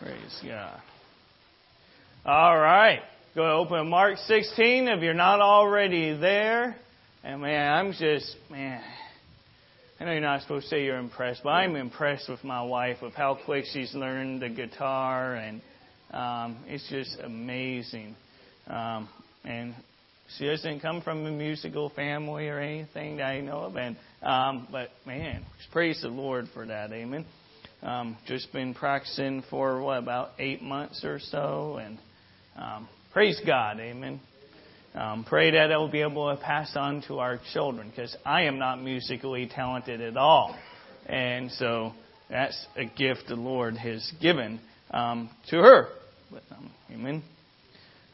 [0.00, 0.80] Praise God.
[2.24, 3.00] All right.
[3.34, 6.74] Go open Mark 16 if you're not already there.
[7.22, 8.82] And man, I'm just, man,
[10.00, 13.02] I know you're not supposed to say you're impressed, but I'm impressed with my wife,
[13.02, 15.60] with how quick she's learned the guitar, and
[16.12, 18.16] um, it's just amazing.
[18.68, 19.06] Um,
[19.44, 19.74] and
[20.38, 24.66] she doesn't come from a musical family or anything that I know of, and um,
[24.72, 27.26] but man, praise the Lord for that, Amen.
[27.82, 31.98] Um, just been practicing for what about eight months or so, and
[32.54, 34.20] um, praise God, Amen.
[34.94, 38.42] Um, pray that I will be able to pass on to our children because I
[38.42, 40.54] am not musically talented at all,
[41.06, 41.92] and so
[42.28, 44.60] that's a gift the Lord has given
[44.90, 45.88] um, to her.
[46.30, 47.22] But, um, amen.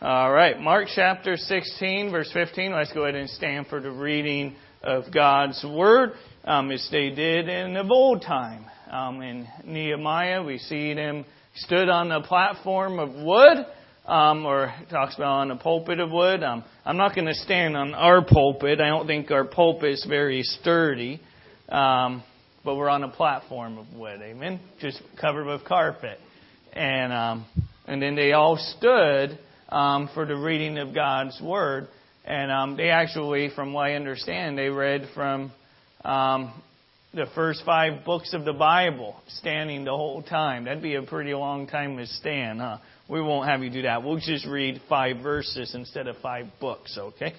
[0.00, 2.72] All right, Mark chapter 16, verse 15.
[2.72, 6.12] Let's go ahead and stand for the reading of God's word,
[6.44, 8.64] um, as they did in the old time.
[8.90, 11.24] Um, in Nehemiah, we see him
[11.56, 13.66] stood on a platform of wood,
[14.06, 16.42] um, or talks about on a pulpit of wood.
[16.44, 18.80] Um, I'm not going to stand on our pulpit.
[18.80, 21.20] I don't think our pulpit is very sturdy,
[21.68, 22.22] um,
[22.64, 24.20] but we're on a platform of wood.
[24.22, 24.60] Amen.
[24.80, 26.18] Just covered with carpet,
[26.72, 27.46] and um,
[27.86, 29.36] and then they all stood
[29.68, 31.88] um, for the reading of God's word,
[32.24, 35.50] and um, they actually, from what I understand, they read from
[36.04, 36.62] um,
[37.14, 40.64] the first five books of the Bible, standing the whole time.
[40.64, 42.78] That'd be a pretty long time to stand, huh?
[43.08, 44.02] We won't have you do that.
[44.02, 47.34] We'll just read five verses instead of five books, okay?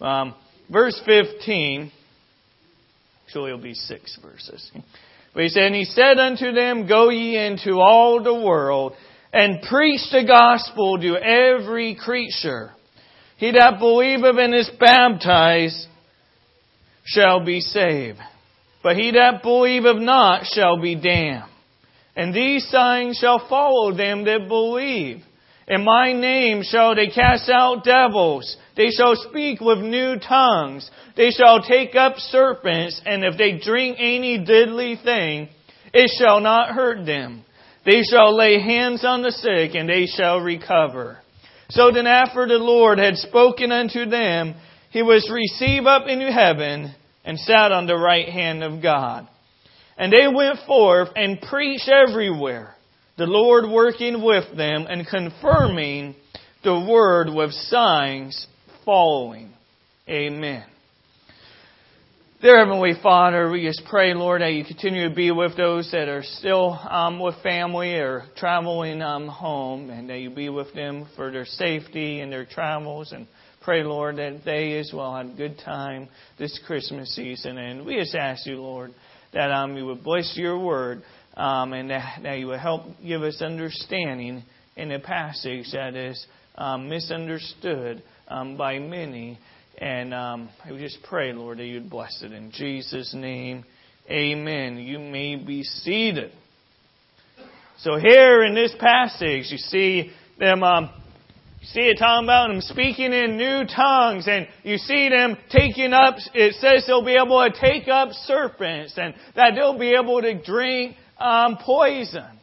[0.00, 0.34] Um,
[0.70, 1.92] verse 15.
[3.24, 4.70] Actually, it'll be six verses.
[5.34, 8.94] But he said, And he said unto them, Go ye into all the world,
[9.32, 12.72] and preach the gospel to every creature.
[13.36, 15.86] He that believeth and is baptized
[17.04, 18.18] shall be saved.
[18.82, 21.44] But he that believeth not shall be damned.
[22.16, 25.22] And these signs shall follow them that believe.
[25.68, 28.56] In my name shall they cast out devils.
[28.76, 30.90] They shall speak with new tongues.
[31.16, 35.48] They shall take up serpents, and if they drink any deadly thing,
[35.92, 37.44] it shall not hurt them.
[37.84, 41.18] They shall lay hands on the sick, and they shall recover.
[41.70, 44.54] So then after the Lord had spoken unto them,
[44.90, 46.94] he was received up into heaven
[47.28, 49.28] and sat on the right hand of God.
[49.98, 52.74] And they went forth and preached everywhere,
[53.18, 56.14] the Lord working with them and confirming
[56.64, 58.46] the word with signs
[58.86, 59.52] following.
[60.08, 60.64] Amen.
[62.40, 66.08] Dear Heavenly Father, we just pray, Lord, that you continue to be with those that
[66.08, 71.06] are still um, with family or traveling um, home, and that you be with them
[71.14, 73.26] for their safety and their travels and
[73.68, 76.08] pray, Lord, that they as well had a good time
[76.38, 77.58] this Christmas season.
[77.58, 78.94] And we just ask you, Lord,
[79.34, 81.02] that um, you would bless your word
[81.36, 84.42] um, and that, that, you would help give us understanding
[84.74, 89.38] in a passage that is um, misunderstood um, by many.
[89.76, 92.32] And um, we just pray, Lord, that you'd bless it.
[92.32, 93.66] In Jesus' name,
[94.10, 94.78] amen.
[94.78, 96.32] You may be seated.
[97.80, 100.88] So here in this passage, you see them um,
[101.72, 106.16] see it talking about them speaking in new tongues, and you see them taking up,
[106.34, 110.42] it says they'll be able to take up serpents, and that they'll be able to
[110.42, 112.38] drink um, poison.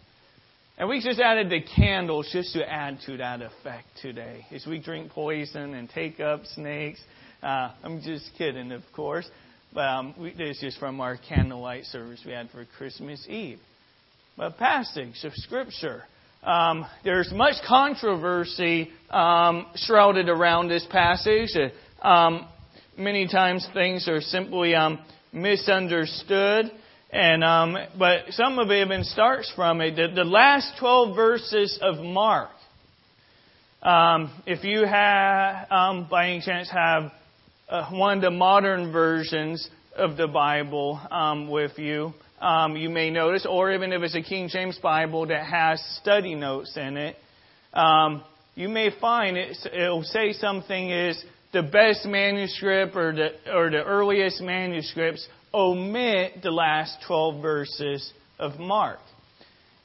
[0.77, 4.45] And we just added the candles just to add to that effect today.
[4.51, 6.99] As we drink poison and take up snakes.
[7.41, 9.29] Uh, I'm just kidding, of course.
[9.73, 13.59] But um, we, this is from our candlelight service we had for Christmas Eve.
[14.35, 16.03] But passage of Scripture
[16.45, 21.49] um, there's much controversy um, shrouded around this passage.
[22.03, 22.47] Um,
[22.95, 24.99] many times things are simply um,
[25.33, 26.71] misunderstood,
[27.11, 29.95] and um, but some of it even starts from it.
[29.95, 32.51] The, the last 12 verses of Mark.
[33.81, 35.67] Um, if you have,
[36.09, 37.11] by any chance, have
[37.69, 40.99] uh, one of the modern versions of the Bible
[41.49, 45.45] with you um, you may notice, or even if it's a King James Bible that
[45.45, 47.15] has study notes in it,
[47.73, 48.23] um,
[48.55, 51.23] you may find it, it'll say something is
[51.53, 58.59] the best manuscript or the, or the earliest manuscripts omit the last 12 verses of
[58.59, 58.99] Mark.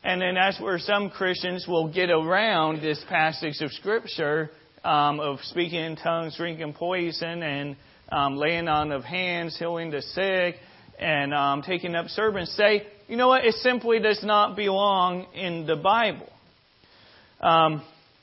[0.03, 4.50] And then that's where some Christians will get around this passage of Scripture
[4.82, 7.76] um, of speaking in tongues, drinking poison, and
[8.11, 10.56] um, laying on of hands, healing the sick,
[11.00, 15.67] and um, taking up servants say, you know what, it simply does not belong in
[15.67, 16.29] the Bible.
[17.41, 17.82] Um,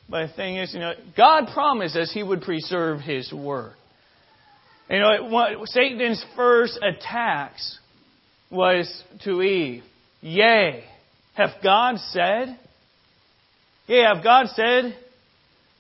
[0.10, 3.74] but the thing is, you know, God promised us He would preserve His word.
[4.90, 7.80] You know, what, Satan's first attacks
[8.50, 9.84] was to Eve.
[10.22, 10.86] Yea,
[11.34, 12.58] hath God said?
[13.88, 14.96] Yea, if God said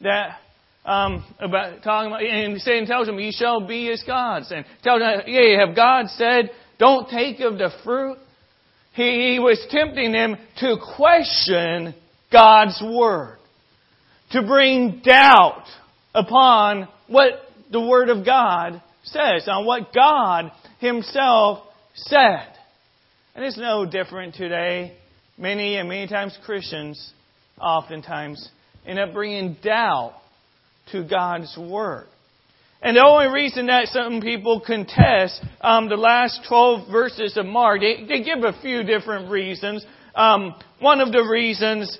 [0.02, 0.38] that
[0.84, 5.02] um, about talking about, and Satan tells him, "Ye shall be as gods," and tells
[5.02, 8.18] him, "Yeah, have God said, don't take of the fruit?"
[8.94, 11.94] He, was tempting them to question
[12.32, 13.38] God's word,
[14.32, 15.66] to bring doubt
[16.16, 17.34] upon what
[17.72, 21.64] the word of God says, on what God Himself
[21.94, 22.48] said.
[23.36, 24.98] And it's no different today.
[25.38, 27.14] Many and many times Christians
[27.62, 28.50] oftentimes
[28.86, 30.16] end up bringing doubt
[30.92, 32.08] to God's Word.
[32.82, 37.82] And the only reason that some people contest um, the last 12 verses of Mark,
[37.82, 39.86] they, they give a few different reasons.
[40.14, 41.98] Um, one of the reasons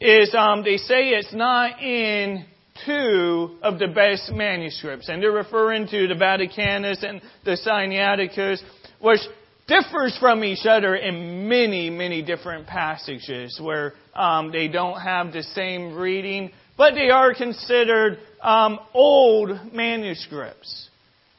[0.00, 2.44] is um, they say it's not in
[2.84, 8.60] two of the best manuscripts, and they're referring to the Vaticanus and the Sinaiticus,
[9.00, 9.20] which
[9.66, 15.42] differs from each other in many, many different passages where um, they don't have the
[15.42, 20.88] same reading, but they are considered um, old manuscripts.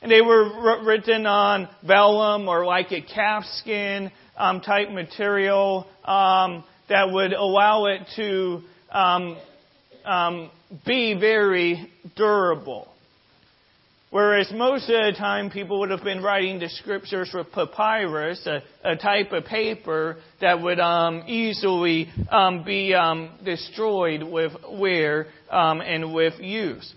[0.01, 7.09] And they were written on vellum or like a calfskin um, type material um, that
[7.11, 8.61] would allow it to
[8.91, 9.37] um,
[10.05, 10.51] um,
[10.85, 12.87] be very durable.
[14.09, 18.63] Whereas most of the time people would have been writing the scriptures with papyrus, a,
[18.83, 25.81] a type of paper that would um, easily um, be um, destroyed with wear um,
[25.81, 26.93] and with use.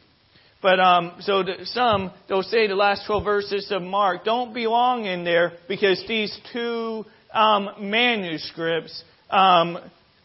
[0.63, 5.25] But um, so some they'll say the last 12 verses of Mark don't belong in
[5.25, 7.05] there because these two
[7.35, 9.03] um, manuscripts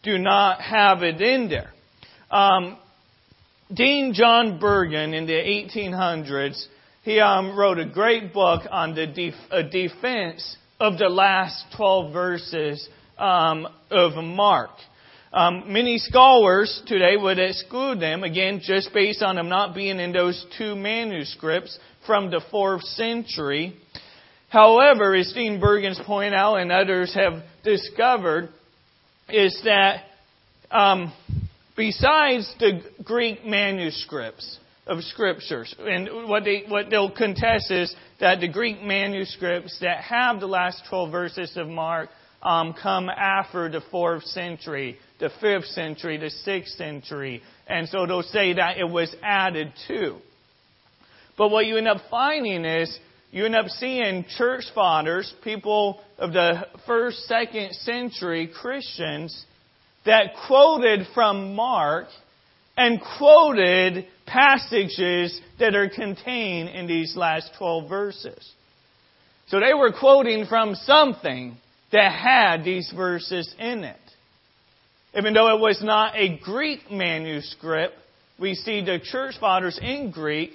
[0.04, 1.72] do not have it in there.
[3.74, 6.66] Dean John Burgon in the 1800s,
[7.06, 12.88] he um, wrote a great book on the def- defense of the last 12 verses
[13.16, 14.70] um, of Mark.
[15.32, 20.10] Um, many scholars today would exclude them, again, just based on them not being in
[20.10, 23.76] those two manuscripts from the 4th century.
[24.48, 28.48] However, as Dean Burgon's point out and others have discovered,
[29.28, 30.06] is that
[30.72, 31.12] um,
[31.76, 35.74] besides the Greek manuscripts of scriptures.
[35.78, 40.82] And what, they, what they'll contest is that the Greek manuscripts that have the last
[40.88, 42.08] 12 verses of Mark
[42.42, 47.42] um, come after the 4th century, the 5th century, the 6th century.
[47.66, 50.18] And so they'll say that it was added to.
[51.36, 52.96] But what you end up finding is
[53.32, 59.44] you end up seeing church fathers, people of the first, second century Christians,
[60.04, 62.06] that quoted from Mark
[62.76, 68.52] and quoted passages that are contained in these last 12 verses.
[69.48, 71.56] So they were quoting from something
[71.92, 73.96] that had these verses in it.
[75.16, 77.94] Even though it was not a Greek manuscript,
[78.38, 80.50] we see the church fathers in Greek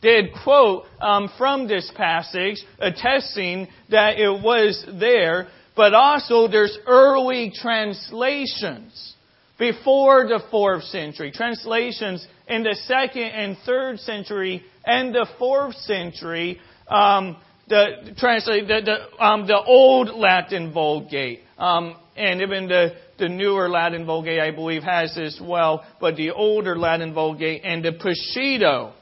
[0.00, 7.52] did quote um, from this passage, attesting that it was there, but also there's early
[7.54, 9.14] translations
[9.58, 16.60] before the fourth century, translations in the second and third century and the fourth century.
[16.88, 17.36] Um,
[17.68, 23.68] the translate the the, um, the old Latin Vulgate, um, and even the the newer
[23.68, 25.84] Latin Vulgate, I believe, has as well.
[26.00, 28.92] But the older Latin Vulgate and the Peshitta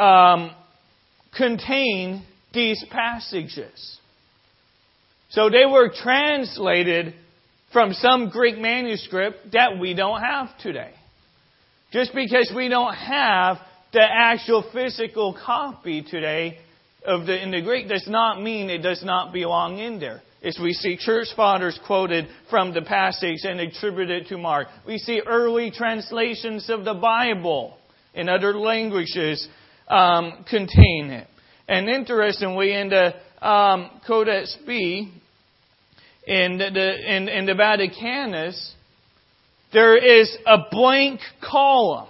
[0.00, 0.52] um,
[1.36, 2.24] contain
[2.54, 3.98] these passages.
[5.30, 7.14] So they were translated
[7.72, 10.92] from some Greek manuscript that we don't have today.
[11.90, 13.58] Just because we don't have
[13.92, 16.58] the actual physical copy today
[17.04, 20.20] of the in the Greek does not mean it does not belong in there.
[20.44, 24.68] As we see church fathers quoted from the passage and attributed to Mark.
[24.86, 27.76] We see early translations of the Bible
[28.14, 29.48] in other languages
[29.88, 31.26] um, contain it.
[31.66, 33.14] And interestingly, in the
[33.46, 35.12] um, Codex B,
[36.26, 38.74] in the, in, in the Vaticanus,
[39.72, 42.08] there is a blank column.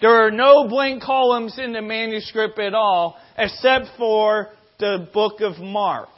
[0.00, 5.58] There are no blank columns in the manuscript at all, except for the book of
[5.58, 6.08] Mark,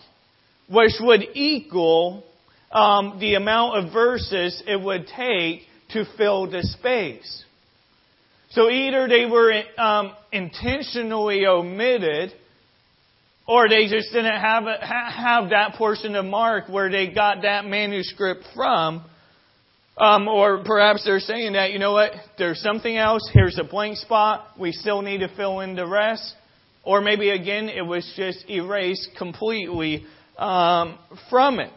[0.69, 2.25] which would equal
[2.73, 7.45] um, the amount of verses it would take to fill the space.
[8.51, 12.33] So either they were um, intentionally omitted
[13.47, 17.65] or they just didn't have, a, have that portion of Mark where they got that
[17.65, 19.05] manuscript from.
[19.99, 23.97] Um, or perhaps they're saying that, you know what, there's something else, here's a blank
[23.97, 26.35] spot, we still need to fill in the rest.
[26.85, 30.05] Or maybe again, it was just erased completely
[30.38, 31.73] um, from it.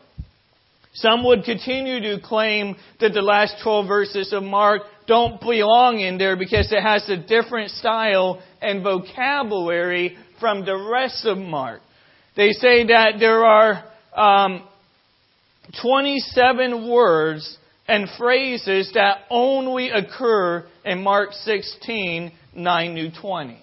[0.93, 6.17] Some would continue to claim that the last 12 verses of Mark don't belong in
[6.17, 11.81] there because it has a different style and vocabulary from the rest of Mark.
[12.35, 13.83] They say that there are
[14.15, 14.67] um,
[15.81, 17.57] 27 words
[17.87, 23.61] and phrases that only occur in Mark 16, 9 to 20.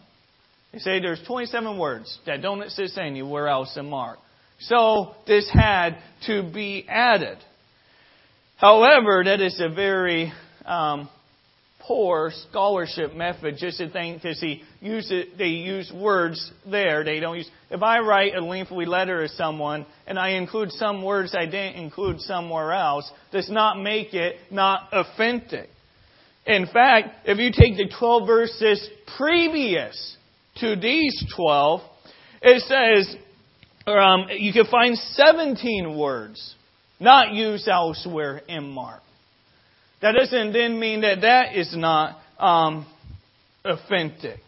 [0.73, 4.19] They say there's 27 words that don't exist anywhere else in Mark.
[4.61, 7.39] So this had to be added.
[8.57, 10.33] However, that is a very
[10.67, 11.09] um,
[11.89, 17.03] poor scholarship method just to think because he use it, they use words there.
[17.03, 17.51] They don't use.
[17.71, 21.83] If I write a lengthy letter to someone and I include some words I didn't
[21.83, 25.71] include somewhere else, does not make it not authentic.
[26.47, 30.17] In fact, if you take the 12 verses previous
[30.61, 31.81] to these 12,
[32.43, 33.17] it says
[33.87, 36.55] um, you can find 17 words
[37.01, 39.03] not used elsewhere in Mark.
[40.01, 42.87] That doesn't then mean that that is not um,
[43.65, 44.39] authentic.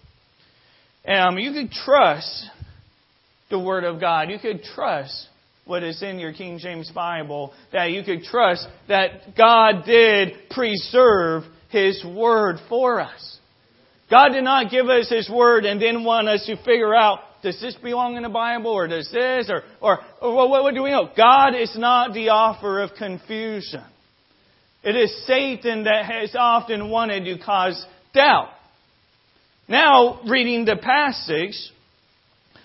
[1.06, 2.46] Um, you can trust
[3.50, 4.30] the Word of God.
[4.30, 5.26] You could trust
[5.64, 7.52] what is in your King James Bible.
[7.72, 13.38] That you could trust that God did preserve His Word for us.
[14.08, 17.58] God did not give us His Word and then want us to figure out does
[17.60, 20.90] this belong in the Bible or does this or or, or what, what do we
[20.90, 21.08] know?
[21.16, 23.82] God is not the author of confusion.
[24.82, 27.84] It is Satan that has often wanted to cause
[28.14, 28.48] doubt.
[29.68, 31.54] Now, reading the passage,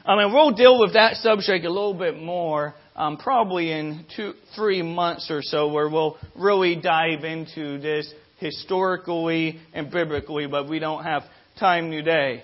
[0.05, 4.33] I mean, we'll deal with that subject a little bit more, um, probably in two,
[4.55, 10.79] three months or so, where we'll really dive into this historically and biblically, but we
[10.79, 11.23] don't have
[11.59, 12.43] time today.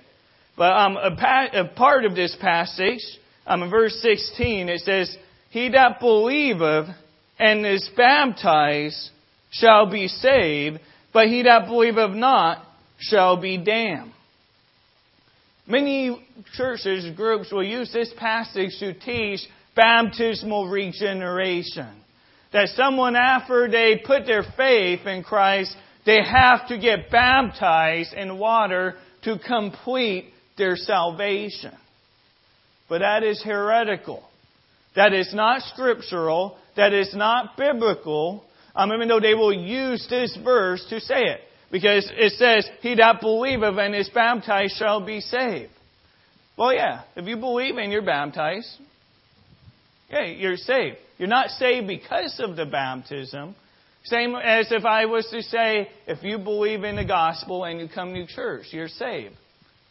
[0.58, 3.01] But um, a, pa- a, part of this passage,
[3.48, 5.16] um, in verse 16, it says,
[5.50, 6.90] He that believeth
[7.40, 9.12] and is baptized
[9.51, 10.79] shall be saved,
[11.13, 12.65] but he that believeth not
[12.98, 14.12] shall be damned.
[15.67, 19.41] Many churches, groups will use this passage to teach
[19.75, 21.89] baptismal regeneration.
[22.51, 28.38] That someone after they put their faith in Christ, they have to get baptized in
[28.38, 30.25] water to complete
[30.58, 31.74] their salvation.
[32.89, 34.24] But that is heretical.
[34.96, 36.58] That is not scriptural.
[36.75, 38.43] That is not biblical
[38.75, 41.42] um, even though they will use this verse to say it.
[41.72, 45.72] Because it says, He that believeth and is baptized shall be saved.
[46.58, 48.68] Well, yeah, if you believe and you're baptized,
[50.10, 50.98] yeah, you're saved.
[51.18, 53.56] You're not saved because of the baptism.
[54.04, 57.88] Same as if I was to say, if you believe in the gospel and you
[57.88, 59.36] come to church, you're saved.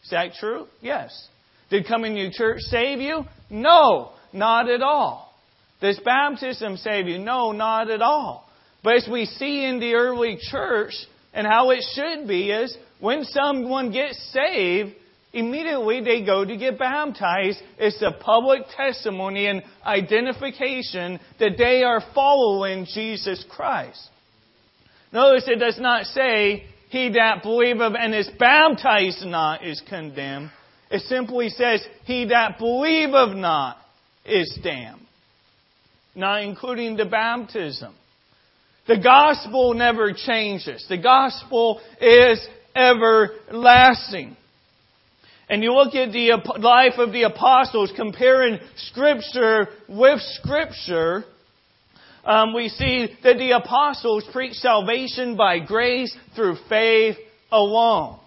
[0.02, 0.66] Is that true?
[0.80, 1.28] Yes.
[1.70, 3.24] Did coming to church save you?
[3.48, 5.32] No, not at all.
[5.80, 7.18] Does baptism save you?
[7.18, 8.49] No, not at all.
[8.82, 10.94] But as we see in the early church,
[11.32, 14.92] and how it should be, is when someone gets saved,
[15.32, 17.60] immediately they go to get baptized.
[17.78, 24.08] It's a public testimony and identification that they are following Jesus Christ.
[25.12, 30.50] Notice it does not say, He that believeth and is baptized not is condemned.
[30.90, 33.76] It simply says, He that believeth not
[34.24, 35.00] is damned.
[36.14, 37.94] Not including the baptism.
[38.90, 40.84] The gospel never changes.
[40.88, 42.44] The gospel is
[42.74, 44.36] everlasting.
[45.48, 51.22] And you look at the life of the apostles, comparing Scripture with Scripture,
[52.24, 57.16] um, we see that the apostles preach salvation by grace through faith
[57.52, 58.18] alone.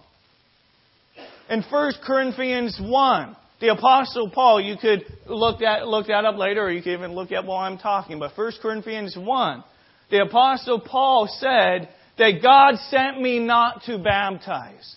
[1.50, 6.62] In 1 Corinthians 1, the apostle Paul, you could look that, look that up later,
[6.62, 9.64] or you could even look at while I'm talking, but 1 Corinthians 1,
[10.10, 14.96] the Apostle Paul said that God sent me not to baptize,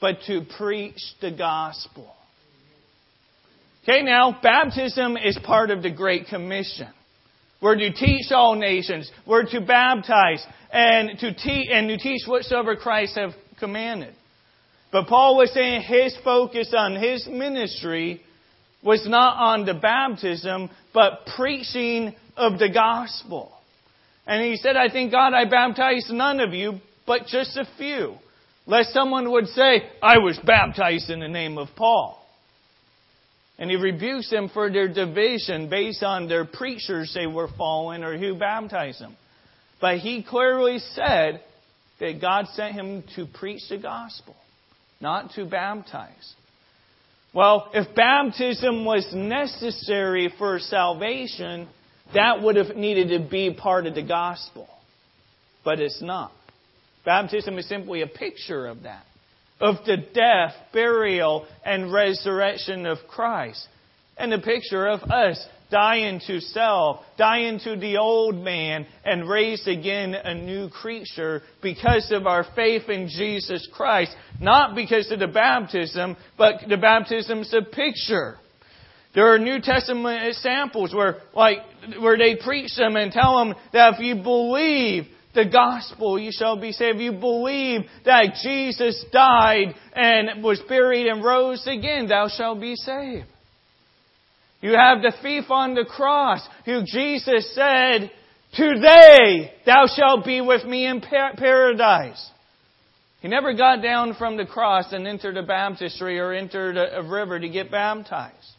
[0.00, 2.12] but to preach the gospel.
[3.82, 6.88] Okay, now, baptism is part of the Great Commission.
[7.62, 9.10] We're to teach all nations.
[9.26, 14.14] We're to baptize and to teach and to teach whatsoever Christ have commanded.
[14.92, 18.22] But Paul was saying his focus on his ministry
[18.82, 23.52] was not on the baptism, but preaching of the gospel.
[24.26, 28.16] And he said, I think, God, I baptized none of you, but just a few.
[28.66, 32.20] Lest someone would say, I was baptized in the name of Paul.
[33.58, 38.18] And he rebukes them for their division based on their preachers they were following or
[38.18, 39.16] who baptized them.
[39.80, 41.40] But he clearly said
[42.00, 44.34] that God sent him to preach the gospel,
[45.00, 46.34] not to baptize.
[47.32, 51.68] Well, if baptism was necessary for salvation,
[52.14, 54.68] that would have needed to be part of the gospel.
[55.64, 56.32] But it's not.
[57.04, 59.04] Baptism is simply a picture of that,
[59.60, 63.66] of the death, burial, and resurrection of Christ.
[64.16, 69.68] And a picture of us dying to self, dying to the old man, and raised
[69.68, 74.14] again a new creature because of our faith in Jesus Christ.
[74.40, 78.36] Not because of the baptism, but the baptism's a picture.
[79.16, 81.60] There are New Testament examples where, like,
[81.98, 86.60] where they preach them and tell them that if you believe the gospel, you shall
[86.60, 86.96] be saved.
[86.96, 92.76] If you believe that Jesus died and was buried and rose again, thou shalt be
[92.76, 93.24] saved.
[94.60, 98.10] You have the thief on the cross who Jesus said,
[98.52, 102.30] Today thou shalt be with me in paradise.
[103.22, 107.40] He never got down from the cross and entered a baptistry or entered a river
[107.40, 108.55] to get baptized.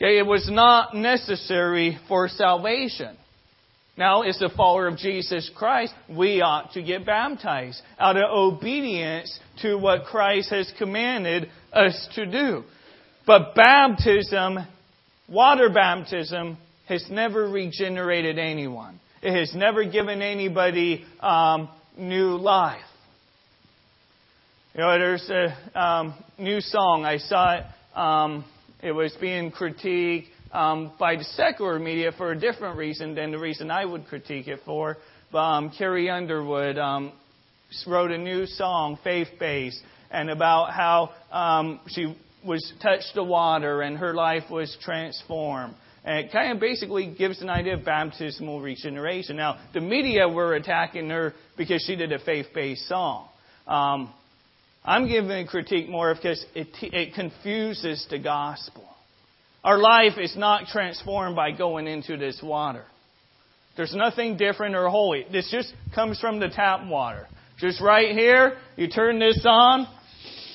[0.00, 3.16] It was not necessary for salvation.
[3.98, 9.38] Now, as a follower of Jesus Christ, we ought to get baptized out of obedience
[9.60, 12.64] to what Christ has commanded us to do.
[13.26, 14.60] But baptism,
[15.28, 16.56] water baptism,
[16.88, 18.98] has never regenerated anyone.
[19.22, 22.80] It has never given anybody um, new life.
[24.74, 27.04] You know, there's a um, new song.
[27.04, 27.64] I saw it.
[27.94, 28.46] Um,
[28.82, 33.38] it was being critiqued um, by the secular media for a different reason than the
[33.38, 34.96] reason I would critique it for.
[35.32, 37.12] Um, Carrie Underwood um,
[37.86, 43.82] wrote a new song, faith based, and about how um, she was touched the water
[43.82, 45.74] and her life was transformed.
[46.04, 49.36] And it kind of basically gives an idea of baptismal regeneration.
[49.36, 53.28] Now, the media were attacking her because she did a faith based song.
[53.66, 54.12] Um,
[54.84, 58.84] I'm giving a critique more because it, it confuses the gospel.
[59.62, 62.84] Our life is not transformed by going into this water.
[63.76, 65.26] There's nothing different or holy.
[65.30, 67.26] This just comes from the tap water.
[67.58, 69.86] Just right here, you turn this on,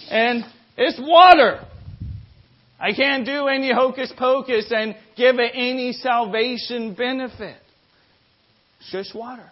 [0.10, 0.44] and
[0.76, 1.64] it's water.
[2.80, 7.58] I can't do any hocus pocus and give it any salvation benefit.
[8.80, 9.50] It's just water.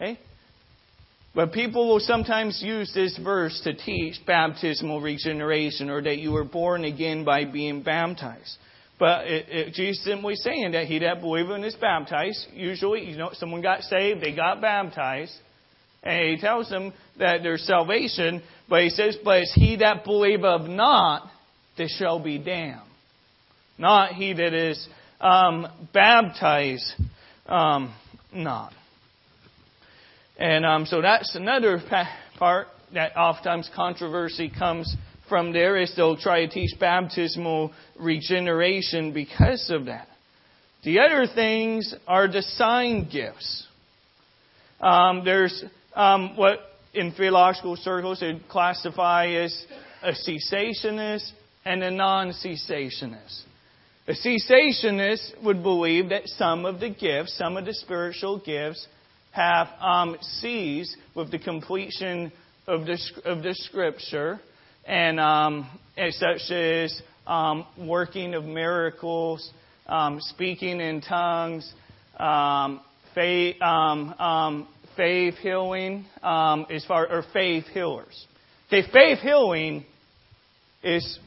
[0.00, 0.18] Okay?
[1.36, 6.44] But people will sometimes use this verse to teach baptismal regeneration or that you were
[6.44, 8.56] born again by being baptized.
[8.98, 13.04] But it, it, Jesus is simply saying that he that believeth and is baptized, usually,
[13.04, 15.34] you know, someone got saved, they got baptized,
[16.02, 20.70] and he tells them that there's salvation, but he says, but it's he that believeth
[20.70, 21.30] not
[21.76, 22.80] that shall be damned.
[23.76, 24.88] Not he that is
[25.20, 26.94] um, baptized
[27.44, 27.94] um,
[28.32, 28.72] not.
[30.38, 31.82] And um, so that's another
[32.38, 34.94] part that oftentimes controversy comes
[35.28, 40.08] from there is they'll try to teach baptismal regeneration because of that.
[40.84, 43.66] The other things are the sign gifts.
[44.80, 46.60] Um, there's um, what
[46.94, 49.64] in theological circles they classify as
[50.02, 51.28] a cessationist
[51.64, 53.42] and a non cessationist.
[54.06, 58.86] A cessationist would believe that some of the gifts, some of the spiritual gifts,
[59.36, 60.16] have um,
[61.14, 62.32] with the completion
[62.66, 64.40] of the, of the scripture,
[64.86, 65.68] and um,
[66.10, 69.50] such as um, working of miracles,
[69.86, 71.70] um, speaking in tongues,
[72.18, 72.80] um,
[73.14, 78.26] faith, um, faith healing, as far or faith healers.
[78.68, 79.84] Okay, faith healing
[80.82, 81.18] is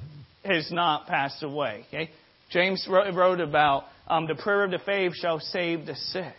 [0.43, 1.85] has not passed away.
[1.89, 2.09] Okay?
[2.49, 6.33] James wrote about the prayer of the faith shall save the sick.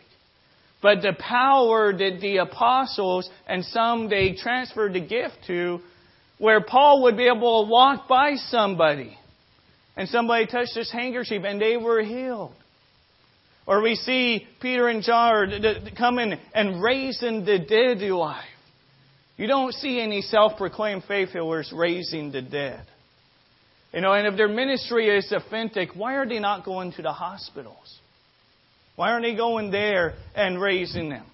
[0.82, 5.80] But the power that the apostles and some they transferred the gift to,
[6.38, 9.16] where Paul would be able to walk by somebody
[9.96, 12.54] and somebody touched his handkerchief and they were healed.
[13.66, 15.52] Or we see Peter and John
[15.96, 18.44] coming and raising the dead to life.
[19.36, 22.84] You don't see any self proclaimed faith healers raising the dead.
[23.92, 27.12] You know, and if their ministry is authentic, why are they not going to the
[27.12, 27.98] hospitals?
[29.00, 31.24] Why aren't they going there and raising them?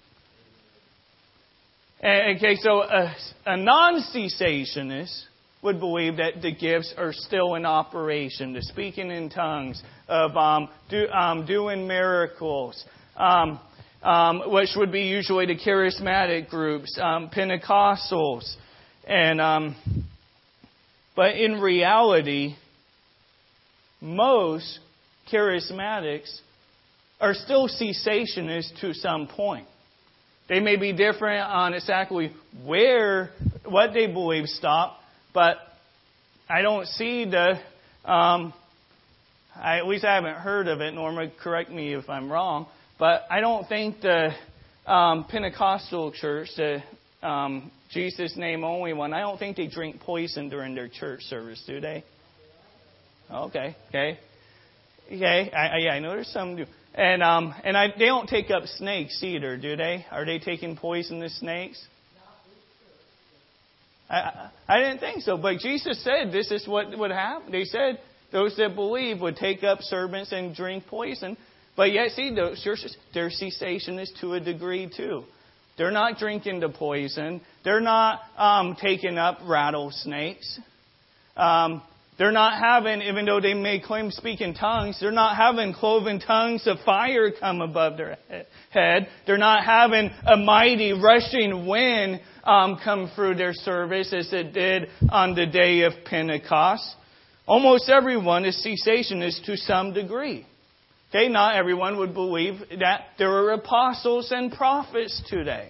[1.99, 3.13] Okay, so a,
[3.45, 5.23] a non cessationist
[5.61, 10.69] would believe that the gifts are still in operation the speaking in tongues, of um,
[10.89, 12.85] do, um, doing miracles,
[13.17, 13.59] um,
[14.01, 18.49] um which would be usually the charismatic groups, um, Pentecostals,
[19.05, 19.75] and um,
[21.17, 22.55] but in reality,
[23.99, 24.79] most
[25.29, 26.29] charismatics
[27.19, 29.67] are still cessationists to some point.
[30.49, 32.31] They may be different on exactly
[32.63, 33.31] where,
[33.65, 34.99] what they believe stop,
[35.33, 35.57] but
[36.49, 37.59] I don't see the,
[38.05, 38.53] um,
[39.55, 40.93] I, at least I haven't heard of it.
[40.93, 44.29] Norma, correct me if I'm wrong, but I don't think the
[44.85, 46.81] um, Pentecostal church, the
[47.21, 51.61] um, Jesus name only one, I don't think they drink poison during their church service,
[51.67, 52.05] do they?
[53.29, 54.19] Okay, okay,
[55.07, 55.51] okay.
[55.51, 56.65] I, I, yeah, I know there's some
[56.97, 60.05] and um, and I, they don't take up snakes either, do they?
[60.11, 61.81] Are they taking poisonous snakes?
[64.09, 67.51] I, I didn't think so, but Jesus said this is what would happen.
[67.51, 67.99] They said
[68.31, 71.37] those that believe would take up serpents and drink poison.
[71.75, 75.23] But yet, see, those churches, their cessation is to a degree too.
[75.77, 77.41] They're not drinking the poison.
[77.63, 80.59] They're not um, taking up rattlesnakes.
[81.35, 81.83] Um,
[82.17, 86.19] they're not having, even though they may claim speak in tongues, they're not having cloven
[86.19, 88.17] tongues of fire come above their
[88.71, 89.07] head.
[89.27, 94.89] They're not having a mighty rushing wind um, come through their service as it did
[95.09, 96.95] on the day of Pentecost.
[97.47, 100.45] Almost everyone is cessationist to some degree.
[101.09, 105.69] Okay, not everyone would believe that there are apostles and prophets today.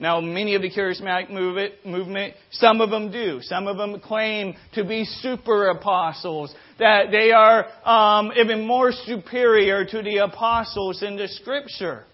[0.00, 3.40] Now, many of the charismatic movement, some of them do.
[3.42, 9.84] Some of them claim to be super apostles, that they are um, even more superior
[9.84, 12.04] to the apostles in the Scripture.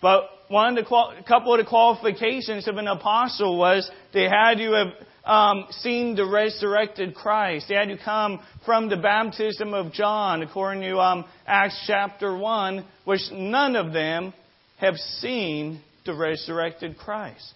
[0.00, 4.72] But one of the couple of the qualifications of an apostle was they had to
[4.72, 7.66] have um, seen the resurrected Christ.
[7.68, 12.84] They had to come from the baptism of John, according to um, Acts chapter one,
[13.04, 14.32] which none of them
[14.76, 17.52] have seen the resurrected Christ.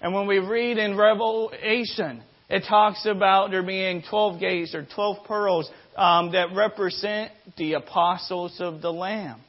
[0.00, 5.24] And when we read in Revelation, it talks about there being 12 gates or 12
[5.26, 9.40] pearls um, that represent the apostles of the Lamb.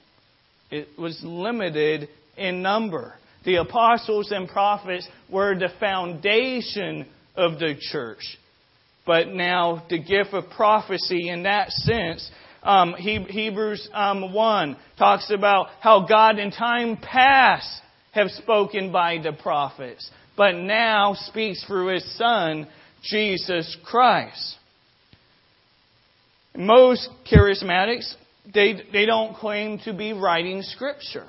[0.70, 3.14] It was limited in number.
[3.46, 8.38] The apostles and prophets were the foundation of the church.
[9.06, 12.30] But now, the gift of prophecy in that sense,
[12.62, 19.34] um, Hebrews um, 1 talks about how God in time past have spoken by the
[19.34, 22.68] prophets, but now speaks through his Son,
[23.04, 24.58] Jesus Christ.
[26.56, 28.14] Most charismatics,
[28.54, 31.28] they, they don't claim to be writing scripture.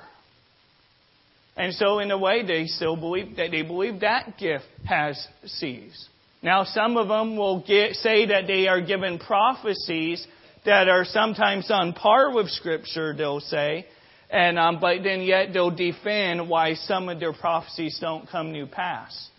[1.55, 6.09] And so, in a way, they still believe that they believe that gift has ceased.
[6.41, 10.25] Now, some of them will get, say that they are given prophecies
[10.65, 13.13] that are sometimes on par with Scripture.
[13.15, 13.85] They'll say,
[14.33, 18.65] and um, but then yet they'll defend why some of their prophecies don't come to
[18.65, 19.29] pass.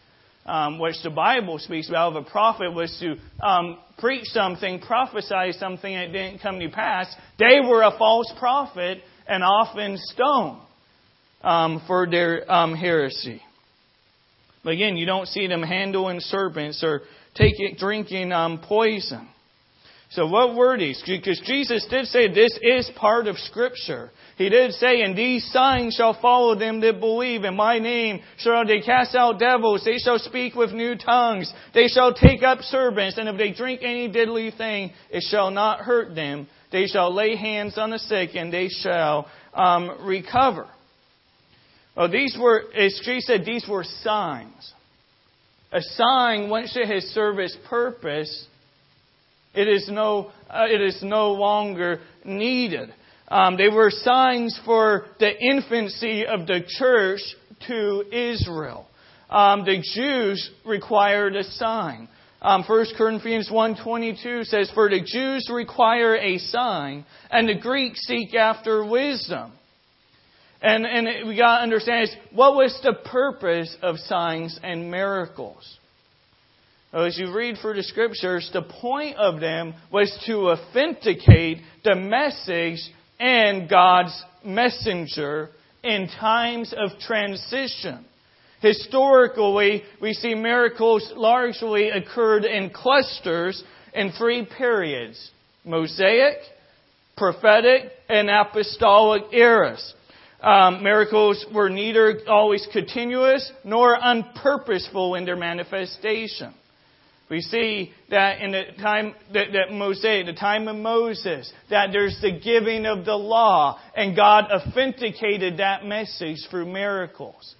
[0.46, 2.14] Um, which the Bible speaks about.
[2.14, 7.06] If a prophet was to um, preach something, prophesy something, it didn't come to pass,
[7.38, 10.60] they were a false prophet and often stoned
[11.40, 13.40] um, for their um, heresy.
[14.62, 17.00] But again, you don't see them handling serpents or
[17.34, 19.26] taking, drinking um, poison.
[20.10, 21.02] So what were these?
[21.06, 24.10] Because Jesus did say this is part of Scripture.
[24.36, 27.44] He did say, and these signs shall follow them that believe.
[27.44, 29.82] In my name shall they cast out devils.
[29.84, 31.52] They shall speak with new tongues.
[31.72, 33.18] They shall take up serpents.
[33.18, 36.46] And if they drink any deadly thing, it shall not hurt them.
[36.70, 40.66] They shall lay hands on the sick and they shall um, recover.
[41.96, 44.72] Oh, these were, as she said, these were signs.
[45.70, 48.46] A sign, once it has served its purpose,
[49.54, 52.92] it is no, uh, it is no longer needed.
[53.28, 57.20] Um, they were signs for the infancy of the church
[57.68, 58.86] to Israel.
[59.30, 62.08] Um, the Jews required a sign.
[62.42, 68.34] Um, 1 Corinthians 1.22 says, For the Jews require a sign, and the Greeks seek
[68.34, 69.52] after wisdom.
[70.60, 75.78] And, and we got to understand is what was the purpose of signs and miracles?
[76.94, 82.78] As you read through the scriptures, the point of them was to authenticate the message
[83.18, 85.50] and God's messenger
[85.82, 88.04] in times of transition.
[88.60, 93.60] Historically, we see miracles largely occurred in clusters
[93.92, 95.32] in three periods
[95.64, 96.36] Mosaic,
[97.16, 99.94] prophetic, and apostolic eras.
[100.40, 106.54] Um, miracles were neither always continuous nor unpurposeful in their manifestation.
[107.30, 112.20] We see that in the time that, that Mosaic, the time of Moses, that there's
[112.20, 117.54] the giving of the law, and God authenticated that message through miracles.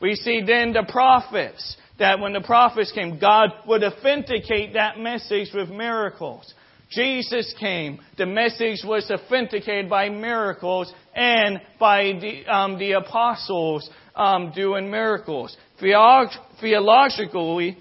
[0.00, 5.48] We see then the prophets, that when the prophets came, God would authenticate that message
[5.54, 6.52] with miracles.
[6.90, 8.00] Jesus came.
[8.18, 15.56] The message was authenticated by miracles and by the, um, the apostles um, doing miracles.
[15.78, 17.78] Theologically,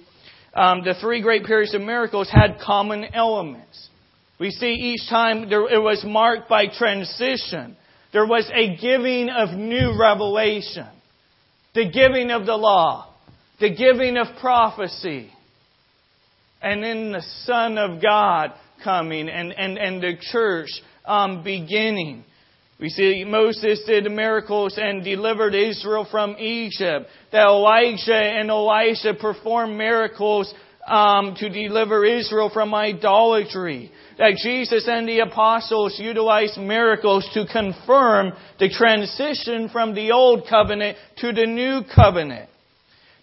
[0.53, 3.89] um, the three great periods of miracles had common elements.
[4.39, 7.75] We see each time there, it was marked by transition.
[8.13, 10.87] There was a giving of new revelation.
[11.75, 13.13] The giving of the law.
[13.59, 15.31] The giving of prophecy.
[16.61, 20.69] And then the Son of God coming and, and, and the church
[21.05, 22.23] um, beginning.
[22.79, 27.07] We see Moses did miracles and delivered Israel from Egypt.
[27.33, 30.53] That Elijah and Elisha performed miracles
[30.87, 33.91] um, to deliver Israel from idolatry.
[34.17, 40.97] That Jesus and the apostles utilized miracles to confirm the transition from the old covenant
[41.17, 42.49] to the new covenant.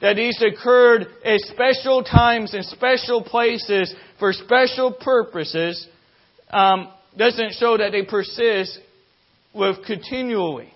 [0.03, 5.89] That these occurred at special times and special places for special purposes
[6.51, 8.81] um, doesn't show that they persist
[9.57, 10.73] with continually.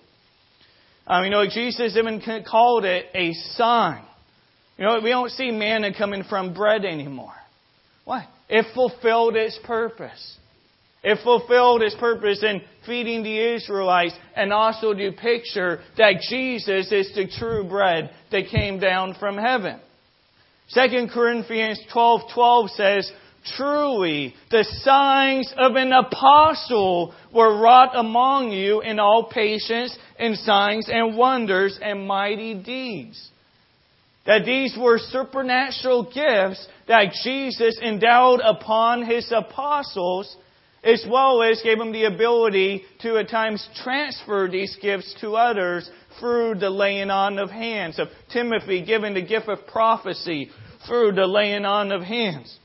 [1.07, 4.03] Um, you know, Jesus even called it a sign.
[4.77, 7.33] You know, we don't see manna coming from bread anymore.
[8.05, 8.27] Why?
[8.49, 10.37] It fulfilled its purpose.
[11.03, 17.13] It fulfilled its purpose in feeding the Israelites and also to picture that Jesus is
[17.15, 19.79] the true bread that came down from heaven.
[20.73, 23.11] 2 Corinthians 12:12 says,
[23.43, 30.89] Truly, the signs of an apostle were wrought among you in all patience and signs
[30.89, 33.29] and wonders and mighty deeds.
[34.27, 40.37] That these were supernatural gifts that Jesus endowed upon his apostles,
[40.83, 45.89] as well as gave them the ability to at times transfer these gifts to others
[46.19, 47.97] through the laying on of hands.
[47.97, 50.51] Of Timothy given the gift of prophecy
[50.87, 52.59] through the laying on of hands.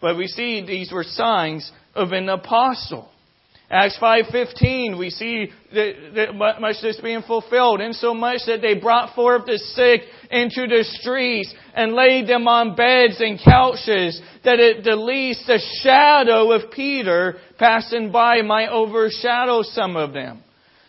[0.00, 3.08] But we see these were signs of an apostle.
[3.72, 8.74] Acts 5.15, we see that, that much this being fulfilled, in so much that they
[8.74, 14.58] brought forth the sick into the streets and laid them on beds and couches, that
[14.58, 20.42] at the least the shadow of Peter passing by might overshadow some of them.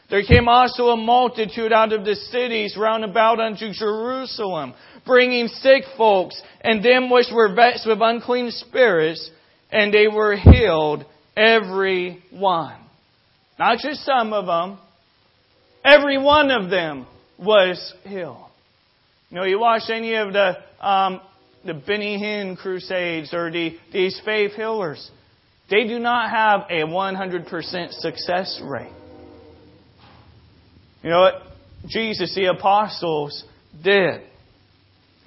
[0.09, 4.73] There came also a multitude out of the cities round about unto Jerusalem,
[5.11, 9.29] bringing sick folks and them which were vexed with unclean spirits,
[9.69, 11.03] and they were healed,
[11.35, 12.79] every one.
[13.59, 14.79] Not just some of them,
[15.83, 18.45] every one of them was healed.
[19.29, 21.19] You know, you watch any of the um,
[21.65, 25.11] the Benny Hinn crusades or the, these faith healers,
[25.69, 28.93] they do not have a 100% success rate.
[31.03, 31.33] You know what?
[31.89, 33.43] Jesus, the apostles,
[33.83, 34.21] did.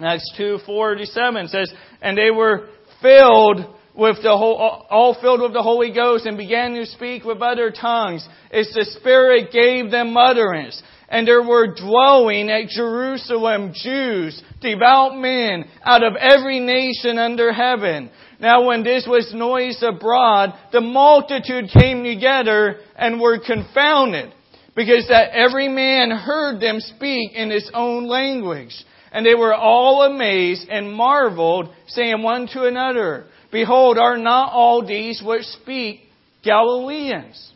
[0.03, 2.69] Acts 2:47 says, "And they were
[3.01, 4.57] filled with the whole,
[4.91, 8.85] all filled with the Holy Ghost and began to speak with other tongues as the
[8.85, 10.83] Spirit gave them utterance.
[11.09, 18.11] And there were dwelling at Jerusalem Jews, devout men out of every nation under heaven.
[18.41, 24.33] Now when this was noised abroad, the multitude came together and were confounded,
[24.75, 28.75] because that every man heard them speak in his own language.
[29.15, 34.85] And they were all amazed and marveled, saying one to another, Behold, are not all
[34.85, 36.01] these which speak
[36.43, 37.53] Galileans?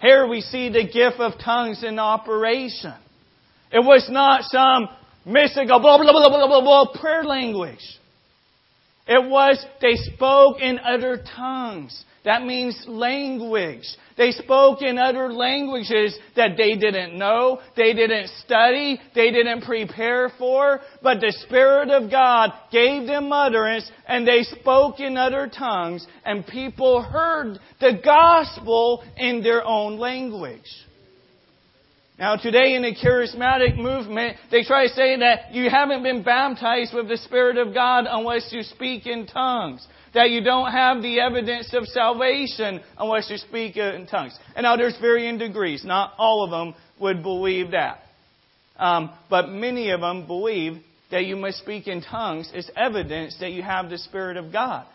[0.00, 2.94] Here we see the gift of tongues in operation.
[3.72, 4.88] It was not some
[5.24, 7.84] mystical blah, blah, blah, blah, blah, blah, prayer language.
[9.08, 12.04] It was they spoke in other tongues.
[12.24, 13.84] That means language.
[14.18, 20.30] They spoke in other languages that they didn't know, they didn't study, they didn't prepare
[20.38, 26.06] for, but the Spirit of God gave them utterance and they spoke in other tongues
[26.24, 30.68] and people heard the gospel in their own language.
[32.18, 36.92] Now today in the charismatic movement, they try to say that you haven't been baptized
[36.92, 41.20] with the Spirit of God unless you speak in tongues that you don't have the
[41.20, 44.36] evidence of salvation unless you speak in tongues.
[44.56, 45.84] And now there's varying degrees.
[45.84, 48.00] Not all of them would believe that.
[48.76, 53.52] Um, but many of them believe that you must speak in tongues is evidence that
[53.52, 54.86] you have the Spirit of God.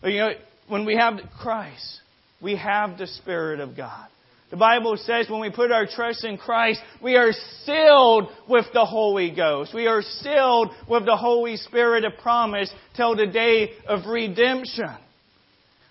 [0.00, 0.30] But you know,
[0.68, 2.00] when we have Christ,
[2.42, 4.08] we have the Spirit of God.
[4.50, 7.32] The Bible says when we put our trust in Christ, we are
[7.64, 9.72] sealed with the Holy Ghost.
[9.72, 14.96] We are sealed with the Holy Spirit of promise till the day of redemption.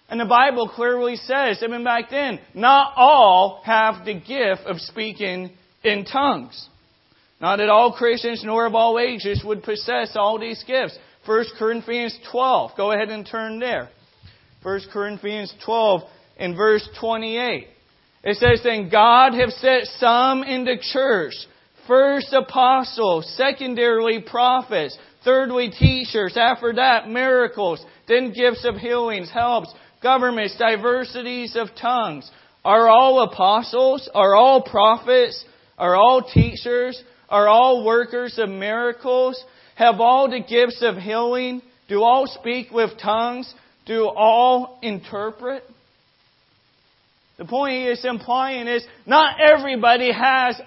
[0.09, 5.51] And the Bible clearly says, even back then, not all have the gift of speaking
[5.83, 6.67] in tongues.
[7.39, 10.97] Not that all Christians nor of all ages would possess all these gifts.
[11.25, 12.71] 1 Corinthians 12.
[12.75, 13.89] Go ahead and turn there.
[14.63, 16.01] 1 Corinthians 12
[16.37, 17.67] in verse 28.
[18.23, 21.33] It says, Then God have set some in the church,
[21.87, 30.57] first apostles, secondarily prophets, thirdly teachers, after that miracles, then gifts of healings, helps, governments,
[30.57, 32.29] diversities of tongues.
[32.65, 34.09] Are all apostles?
[34.13, 35.43] Are all prophets?
[35.77, 37.01] Are all teachers?
[37.29, 39.41] Are all workers of miracles?
[39.75, 41.61] Have all the gifts of healing?
[41.87, 43.51] Do all speak with tongues?
[43.85, 45.63] Do all interpret?
[47.39, 50.59] The point he is implying is not everybody has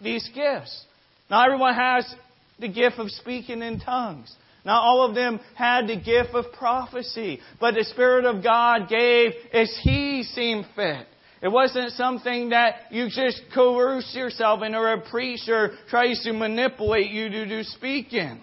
[0.00, 0.84] these gifts.
[1.28, 2.14] Not everyone has
[2.60, 4.32] the gift of speaking in tongues.
[4.64, 9.32] Not all of them had the gift of prophecy, but the Spirit of God gave
[9.52, 11.06] as He seemed fit.
[11.42, 17.10] It wasn't something that you just coerce yourself in or a preacher tries to manipulate
[17.10, 18.40] you to do speaking.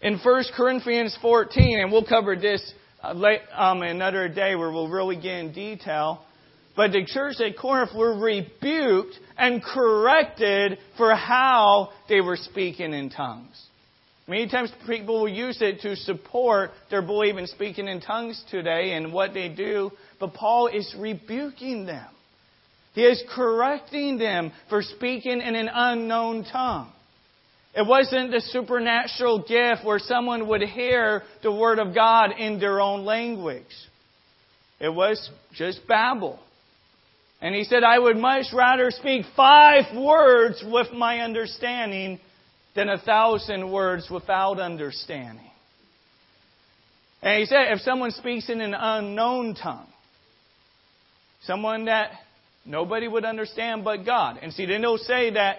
[0.00, 2.72] In 1 Corinthians 14, and we'll cover this
[3.04, 6.24] uh, um, another day where we'll really get in detail,
[6.76, 13.10] but the church at Corinth were rebuked and corrected for how they were speaking in
[13.10, 13.60] tongues.
[14.26, 18.92] Many times people will use it to support their belief in speaking in tongues today
[18.94, 22.06] and what they do, but Paul is rebuking them.
[22.94, 26.90] He is correcting them for speaking in an unknown tongue.
[27.76, 32.80] It wasn't the supernatural gift where someone would hear the Word of God in their
[32.80, 33.64] own language.
[34.80, 36.38] It was just babble.
[37.40, 42.20] And he said, I would much rather speak five words with my understanding
[42.76, 45.50] than a thousand words without understanding.
[47.22, 49.88] And he said, if someone speaks in an unknown tongue,
[51.42, 52.10] someone that
[52.64, 54.38] nobody would understand but God.
[54.40, 55.58] And see, they don't say that,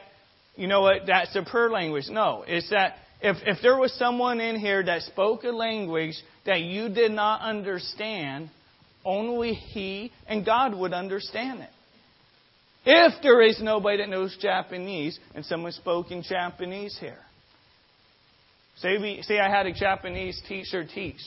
[0.56, 2.06] you know what, that's a prayer language.
[2.10, 6.16] No, it's that if, if there was someone in here that spoke a language
[6.46, 8.50] that you did not understand,
[9.04, 11.70] only He and God would understand it.
[12.86, 17.18] If there is nobody that knows Japanese and someone spoke in Japanese here.
[18.78, 21.20] Say, we, say I had a Japanese teacher teach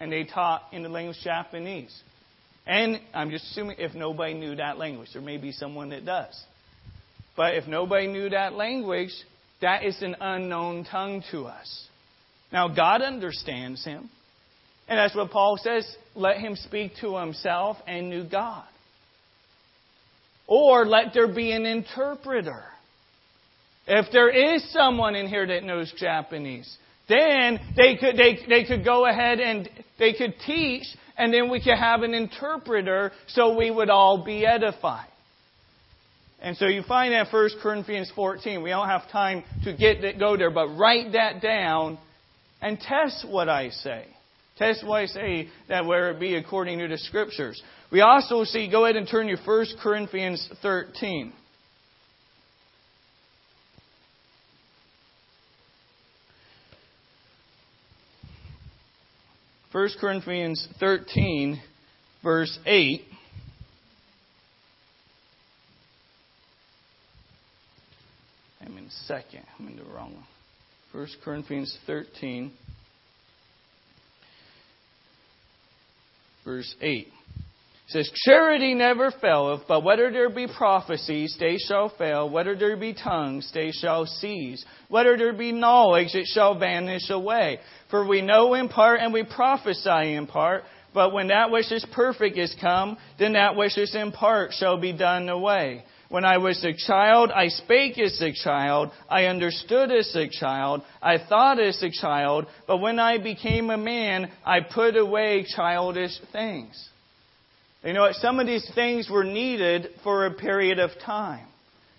[0.00, 1.94] and they taught in the language Japanese.
[2.66, 6.42] And I'm just assuming if nobody knew that language, there may be someone that does.
[7.36, 9.12] But if nobody knew that language,
[9.60, 11.88] that is an unknown tongue to us.
[12.52, 14.10] Now, God understands him.
[14.86, 18.64] And that's what Paul says let him speak to himself and knew God.
[20.46, 22.64] Or let there be an interpreter.
[23.86, 26.76] If there is someone in here that knows Japanese,
[27.08, 29.68] then they could, they, they could go ahead and
[29.98, 30.84] they could teach,
[31.16, 35.08] and then we could have an interpreter so we would all be edified.
[36.40, 38.62] And so you find that 1 Corinthians 14.
[38.62, 41.98] We don't have time to get that, go there, but write that down
[42.60, 44.06] and test what I say.
[44.58, 47.60] Test what I say that where it be according to the scriptures.
[47.90, 51.32] We also see, go ahead and turn to 1 Corinthians 13.
[59.74, 61.60] 1 Corinthians 13,
[62.22, 63.02] verse 8.
[68.84, 69.44] I'm second.
[69.58, 70.26] I'm in the wrong one.
[70.92, 72.52] 1 Corinthians 13,
[76.44, 77.06] verse 8.
[77.06, 77.12] It
[77.88, 82.28] says, Charity never faileth, but whether there be prophecies, they shall fail.
[82.28, 84.62] Whether there be tongues, they shall cease.
[84.88, 87.60] Whether there be knowledge, it shall vanish away.
[87.90, 90.64] For we know in part and we prophesy in part.
[90.92, 94.78] But when that which is perfect is come, then that which is in part shall
[94.78, 95.84] be done away.
[96.14, 100.82] When I was a child, I spake as a child, I understood as a child,
[101.02, 106.12] I thought as a child, but when I became a man, I put away childish
[106.30, 106.88] things.
[107.82, 108.10] You know?
[108.12, 111.48] Some of these things were needed for a period of time.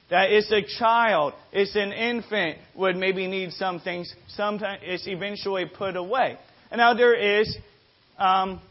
[0.09, 4.15] That is a child, it's an infant, would maybe need some things.
[4.29, 6.37] Sometimes it's eventually put away.
[6.71, 7.53] And now there is
[8.17, 8.61] um,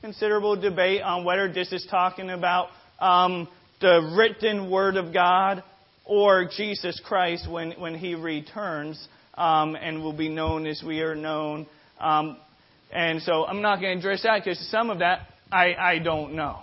[0.00, 3.46] considerable debate on whether this is talking about um,
[3.80, 5.62] the written Word of God
[6.04, 11.14] or Jesus Christ when, when He returns um, and will be known as we are
[11.14, 11.66] known.
[11.98, 12.36] Um,
[12.92, 16.34] and so I'm not going to address that because some of that I, I don't
[16.34, 16.60] know.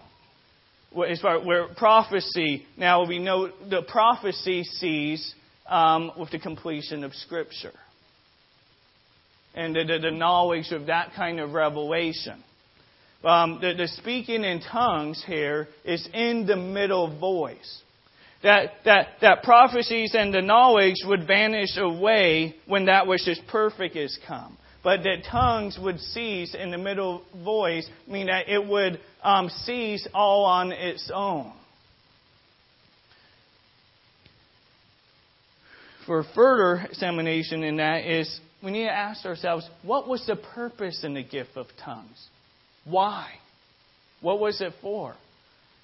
[1.08, 5.34] As far where prophecy, now we know the prophecy sees
[5.68, 7.74] um, with the completion of Scripture
[9.54, 12.44] and the, the, the knowledge of that kind of revelation.
[13.24, 17.82] Um, the, the speaking in tongues here is in the middle voice.
[18.44, 23.96] That, that, that prophecies and the knowledge would vanish away when that which is perfect
[23.96, 24.58] is come
[24.88, 30.08] but that tongues would cease in the middle voice, meaning that it would um, cease
[30.14, 31.52] all on its own.
[36.06, 41.04] For further examination in that is we need to ask ourselves, what was the purpose
[41.04, 42.30] in the gift of tongues?
[42.90, 43.28] Why?
[44.22, 45.16] What was it for?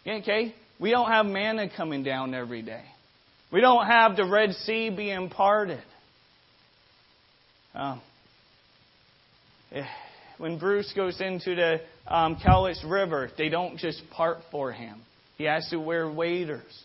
[0.08, 0.54] Okay?
[0.80, 2.84] We don't have manna coming down every day.
[3.52, 5.84] We don't have the Red Sea being parted.
[7.76, 8.02] Um,
[10.38, 15.02] when Bruce goes into the um, Cowlitz River, they don't just part for him.
[15.38, 16.84] He has to wear waders.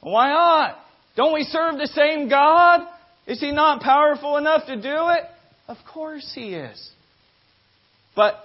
[0.00, 0.78] Why not?
[1.16, 2.86] Don't we serve the same God?
[3.26, 5.24] Is he not powerful enough to do it?
[5.68, 6.90] Of course he is.
[8.16, 8.36] But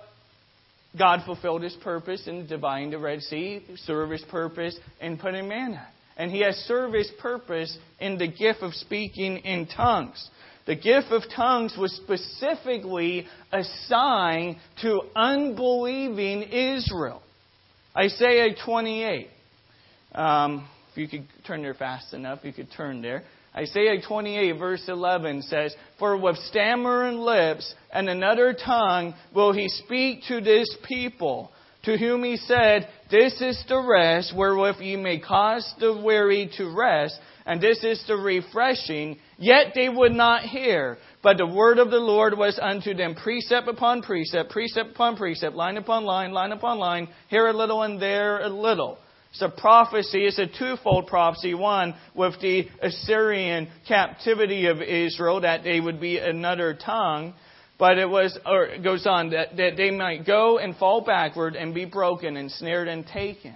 [0.98, 5.88] God fulfilled his purpose in dividing the Red Sea, served his purpose in putting manna.
[6.18, 10.30] And he has served his purpose in the gift of speaking in tongues.
[10.66, 17.22] The gift of tongues was specifically assigned to unbelieving Israel.
[17.96, 19.30] Isaiah 28.
[20.14, 23.24] Um, if you could turn there fast enough, you could turn there.
[23.58, 30.22] Isaiah 28, verse 11 says, For with stammering lips and another tongue will he speak
[30.28, 31.52] to this people,
[31.86, 36.70] to whom he said, This is the rest wherewith ye may cause the weary to
[36.70, 39.18] rest, and this is the refreshing.
[39.40, 41.00] Yet they would not hear.
[41.24, 45.56] But the word of the Lord was unto them precept upon precept, precept upon precept,
[45.56, 49.00] line upon line, line upon line, here a little and there a little.
[49.42, 50.26] A prophecy.
[50.26, 51.54] It's a twofold prophecy.
[51.54, 57.34] One, with the Assyrian captivity of Israel, that they would be another tongue.
[57.80, 61.56] But it was, or it goes on, that, that they might go and fall backward
[61.56, 63.56] and be broken and snared and taken.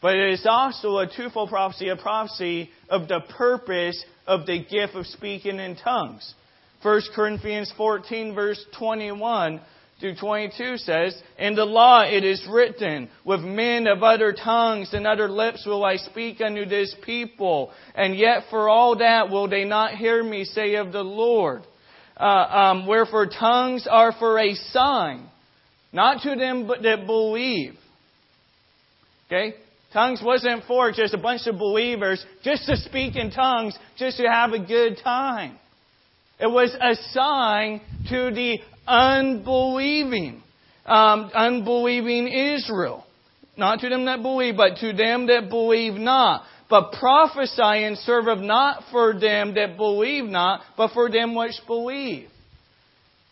[0.00, 4.94] But it is also a twofold prophecy, a prophecy of the purpose of the gift
[4.94, 6.34] of speaking in tongues.
[6.82, 9.60] 1 Corinthians 14, verse 21
[10.00, 15.06] through 22 says, In the law it is written, With men of other tongues and
[15.06, 19.64] other lips will I speak unto this people, and yet for all that will they
[19.64, 21.62] not hear me, say of the Lord.
[22.16, 25.28] Uh, um, wherefore tongues are for a sign,
[25.92, 27.74] not to them but that believe.
[29.26, 29.54] Okay?
[29.92, 34.24] Tongues wasn't for just a bunch of believers just to speak in tongues, just to
[34.24, 35.56] have a good time.
[36.40, 40.42] It was a sign to the unbelieving,
[40.86, 43.04] um, unbelieving Israel.
[43.56, 46.42] Not to them that believe, but to them that believe not.
[46.68, 51.54] But prophesy and serve of not for them that believe not, but for them which
[51.66, 52.28] believe.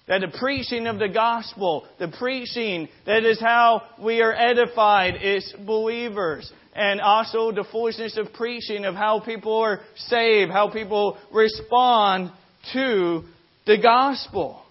[0.06, 5.52] That the preaching of the gospel, the preaching, that is how we are edified as
[5.64, 6.52] believers.
[6.74, 12.32] And also the foolishness of preaching of how people are saved, how people respond
[12.72, 13.22] to
[13.66, 14.62] the gospel.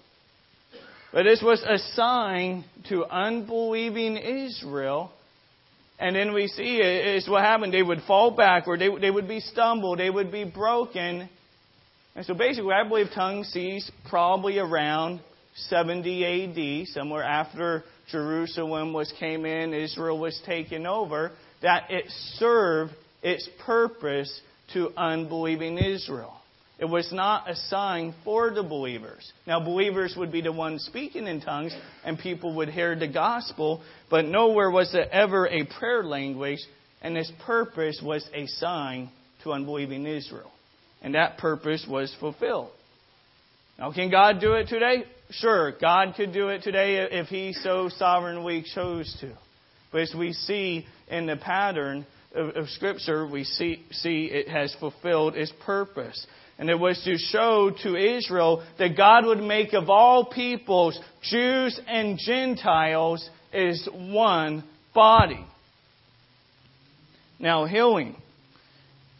[1.14, 5.12] But this was a sign to unbelieving Israel.
[6.00, 7.74] And then we see it is what happened.
[7.74, 8.80] They would fall backward.
[8.80, 10.00] They, they would be stumbled.
[10.00, 11.30] They would be broken.
[12.16, 15.22] And so basically, I believe tongue ceased probably around
[15.56, 21.32] 70 AD, somewhere after Jerusalem was came in, Israel was taken over,
[21.62, 22.06] that it
[22.36, 24.42] served its purpose
[24.74, 26.41] to unbelieving Israel.
[26.82, 29.32] It was not a sign for the believers.
[29.46, 33.84] Now, believers would be the ones speaking in tongues, and people would hear the gospel,
[34.10, 36.58] but nowhere was there ever a prayer language,
[37.04, 39.12] and this purpose was a sign
[39.44, 40.52] to unbelieving Israel.
[41.04, 42.72] And that purpose was fulfilled.
[43.78, 45.04] Now, can God do it today?
[45.30, 49.32] Sure, God could do it today if He so sovereignly chose to.
[49.92, 54.76] But as we see in the pattern of, of Scripture, we see, see it has
[54.80, 56.26] fulfilled its purpose.
[56.62, 61.82] And it was to show to Israel that God would make of all peoples, Jews
[61.88, 65.44] and Gentiles, is one body.
[67.40, 68.16] Now, healing.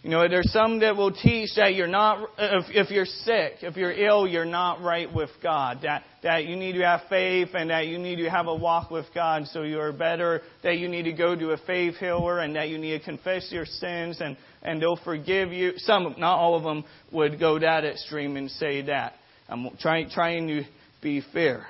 [0.04, 3.78] You know, there's some that will teach that you're not, if, if you're sick, if
[3.78, 5.82] you're ill, you're not right with God.
[5.84, 8.90] That, that you need to have faith and that you need to have a walk
[8.90, 10.42] with God so you're better.
[10.64, 13.50] That you need to go to a faith healer and that you need to confess
[13.52, 15.74] your sins and, and they'll forgive you.
[15.78, 19.14] Some, not all of them would go that extreme and say that.
[19.48, 20.64] I'm trying, trying to
[21.04, 21.68] be fair.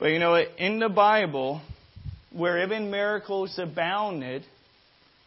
[0.00, 1.62] But you know, in the Bible,
[2.32, 4.42] where even miracles abounded,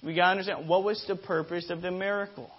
[0.03, 2.49] we got to understand what was the purpose of the miracles.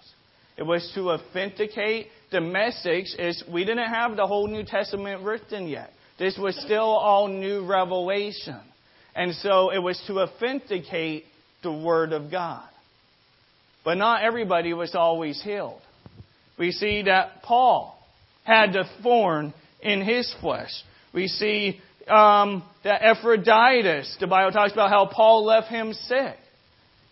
[0.57, 3.07] It was to authenticate the message.
[3.19, 5.91] Is we didn't have the whole New Testament written yet.
[6.17, 8.59] This was still all new revelation,
[9.15, 11.25] and so it was to authenticate
[11.61, 12.67] the Word of God.
[13.83, 15.81] But not everybody was always healed.
[16.57, 17.99] We see that Paul
[18.45, 20.71] had the thorn in his flesh.
[21.13, 26.37] We see um, that Epaphroditus, the Bible talks about how Paul left him sick.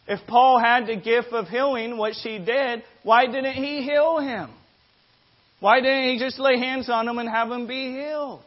[0.08, 4.50] If Paul had the gift of healing, which he did, why didn't he heal him?
[5.60, 8.42] Why didn't he just lay hands on him and have him be healed?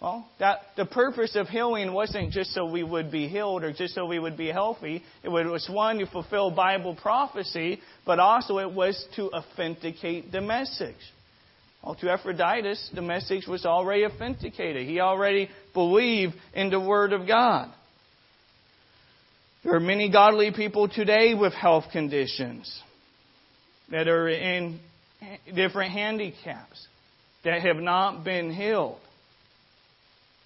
[0.00, 3.94] Well, that the purpose of healing wasn't just so we would be healed or just
[3.94, 5.02] so we would be healthy.
[5.22, 10.96] It was one to fulfill Bible prophecy, but also it was to authenticate the message.
[11.84, 14.86] Well, to Epaphroditus, the message was already authenticated.
[14.86, 17.70] He already believed in the Word of God.
[19.62, 22.82] There are many godly people today with health conditions
[23.90, 24.80] that are in
[25.54, 26.86] different handicaps
[27.44, 28.98] that have not been healed.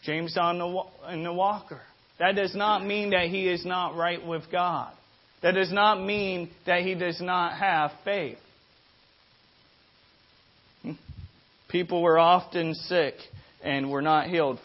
[0.04, 1.80] James on the, in the walker.
[2.18, 4.92] That does not mean that he is not right with God.
[5.42, 8.38] That does not mean that he does not have faith.
[10.82, 10.92] Hmm?
[11.68, 13.14] People were often sick
[13.64, 14.60] and were not healed.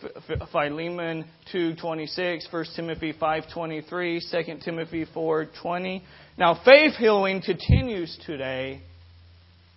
[0.52, 6.02] Philemon 2:26, 1 Timothy 5:23, 2 Timothy 4:20.
[6.38, 8.82] Now faith healing continues today,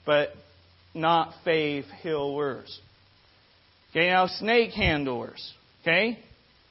[0.04, 0.34] but
[0.92, 2.80] not faith healers.
[3.90, 5.54] Okay, now snake handlers.
[5.82, 6.18] Okay?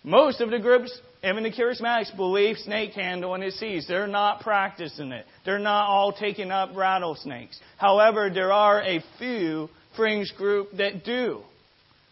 [0.04, 0.92] Most of the groups,
[1.24, 3.88] even the charismatics, believe snake handling is seized.
[3.88, 5.26] They're not practicing it.
[5.46, 7.60] They're not all taking up rattlesnakes.
[7.78, 11.44] However, there are a few fringe group that do.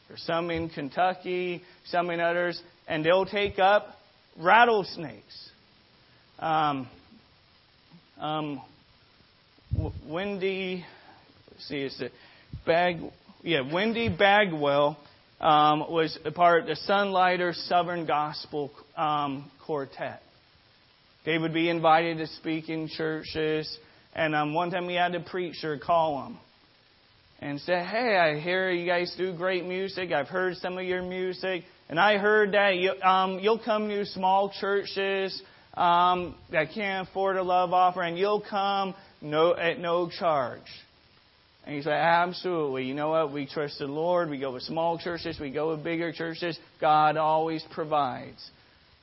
[0.10, 3.96] There's some in Kentucky, some in others, and they'll take up
[4.38, 5.52] rattlesnakes.
[6.40, 6.90] Um,
[8.20, 8.62] um,
[10.08, 10.84] Wendy,
[11.60, 12.10] see, it's a
[12.66, 12.98] bag
[13.44, 14.98] yeah, Wendy Bagwell
[15.40, 20.22] um, was a part of the Sunliter Southern Gospel um, Quartet.
[21.26, 23.78] They would be invited to speak in churches,
[24.14, 26.40] and um, one time we had a preacher call them
[27.40, 30.12] and say, "Hey, I hear you guys do great music.
[30.12, 34.06] I've heard some of your music, and I heard that you, um, you'll come to
[34.06, 35.42] small churches
[35.76, 38.18] um, that can't afford a love offering.
[38.18, 40.62] You'll come no at no charge."
[41.66, 42.86] And he said, absolutely.
[42.86, 43.32] You know what?
[43.32, 44.30] We trust the Lord.
[44.30, 45.40] We go with small churches.
[45.40, 46.58] We go with bigger churches.
[46.82, 48.44] God always provides.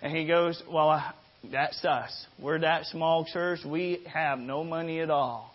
[0.03, 1.15] And he goes, well,
[1.53, 2.27] that's us.
[2.43, 3.61] We're that small church.
[3.65, 5.55] We have no money at all.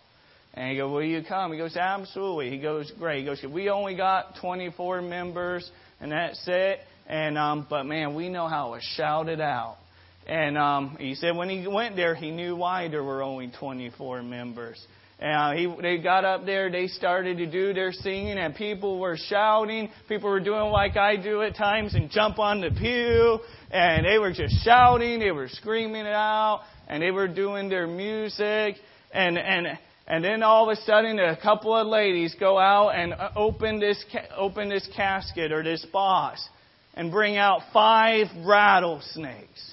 [0.54, 1.52] And he goes, will you come?
[1.52, 2.50] He goes, absolutely.
[2.50, 3.20] He goes, great.
[3.20, 6.80] He goes, we only got 24 members, and that's it.
[7.06, 9.78] And um, but man, we know how it was shouted out.
[10.26, 14.22] And um, he said when he went there, he knew why there were only 24
[14.22, 14.80] members.
[15.18, 19.16] And he, they got up there, they started to do their singing, and people were
[19.16, 19.88] shouting.
[20.08, 23.38] People were doing like I do at times and jump on the pew,
[23.70, 27.86] and they were just shouting, they were screaming it out, and they were doing their
[27.86, 28.76] music,
[29.12, 33.14] and and and then all of a sudden, a couple of ladies go out and
[33.36, 34.04] open this
[34.36, 36.46] open this casket or this box,
[36.94, 39.72] and bring out five rattlesnakes.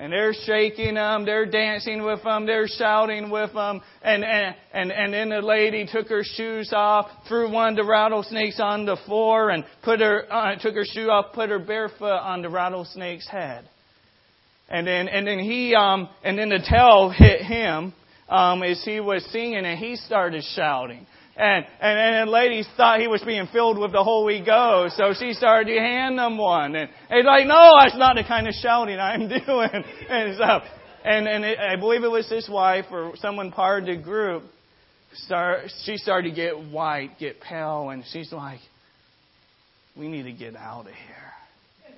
[0.00, 3.80] And they're shaking them, they're dancing with them, they're shouting with them.
[4.00, 7.84] And, and, and, and then the lady took her shoes off, threw one of the
[7.84, 11.88] rattlesnakes on the floor, and put her, uh, took her shoe off, put her bare
[11.88, 13.68] foot on the rattlesnake's head.
[14.68, 17.92] And then, and then he, um, and then the tail hit him,
[18.28, 21.06] um, as he was singing, and he started shouting.
[21.36, 25.14] And, and, and the ladies thought he was being filled with the Holy Ghost, so
[25.18, 26.74] she started to hand them one.
[26.74, 29.84] And he's like, no, that's not the kind of shouting I'm doing.
[30.10, 30.60] And so,
[31.04, 34.42] and, and it, I believe it was his wife or someone part of the group,
[35.14, 38.60] start, she started to get white, get pale, and she's like,
[39.96, 41.94] we need to get out of here.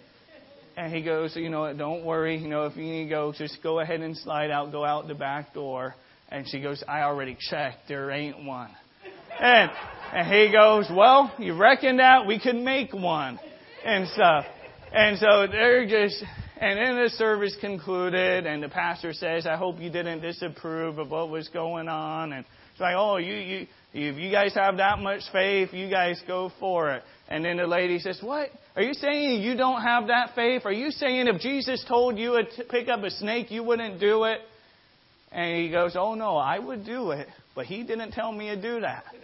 [0.77, 3.63] And he goes, you know, don't worry, you know, if you need to go, just
[3.63, 5.95] go ahead and slide out, go out the back door.
[6.31, 8.71] And she goes, I already checked, there ain't one.
[9.41, 9.71] And,
[10.13, 13.39] and he goes, well, you reckon that we could make one
[13.85, 14.45] and stuff.
[14.93, 16.23] And so they're just,
[16.61, 21.11] and then the service concluded and the pastor says, I hope you didn't disapprove of
[21.11, 22.33] what was going on.
[22.33, 26.21] And it's like, oh, you, you, if you guys have that much faith, you guys
[26.27, 27.03] go for it.
[27.29, 28.51] And then the lady says, what?
[28.77, 30.63] Are you saying you don't have that faith?
[30.65, 34.25] Are you saying if Jesus told you to pick up a snake, you wouldn't do
[34.25, 34.41] it?
[35.33, 38.61] And he goes, oh no, I would do it, but he didn't tell me to
[38.61, 39.05] do that.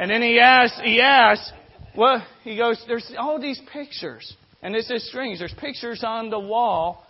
[0.00, 1.50] And then he asks, he asks,
[1.96, 4.32] well, he goes, there's all these pictures.
[4.62, 5.40] And this is strange.
[5.40, 7.04] There's pictures on the wall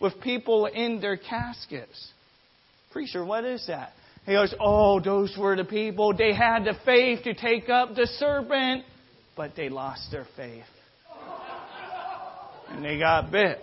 [0.00, 2.12] with people in their caskets.
[2.92, 3.92] Preacher, what is that?
[4.26, 6.14] He goes, Oh, those were the people.
[6.16, 8.84] They had the faith to take up the serpent,
[9.36, 10.64] but they lost their faith.
[12.70, 13.60] And they got bit.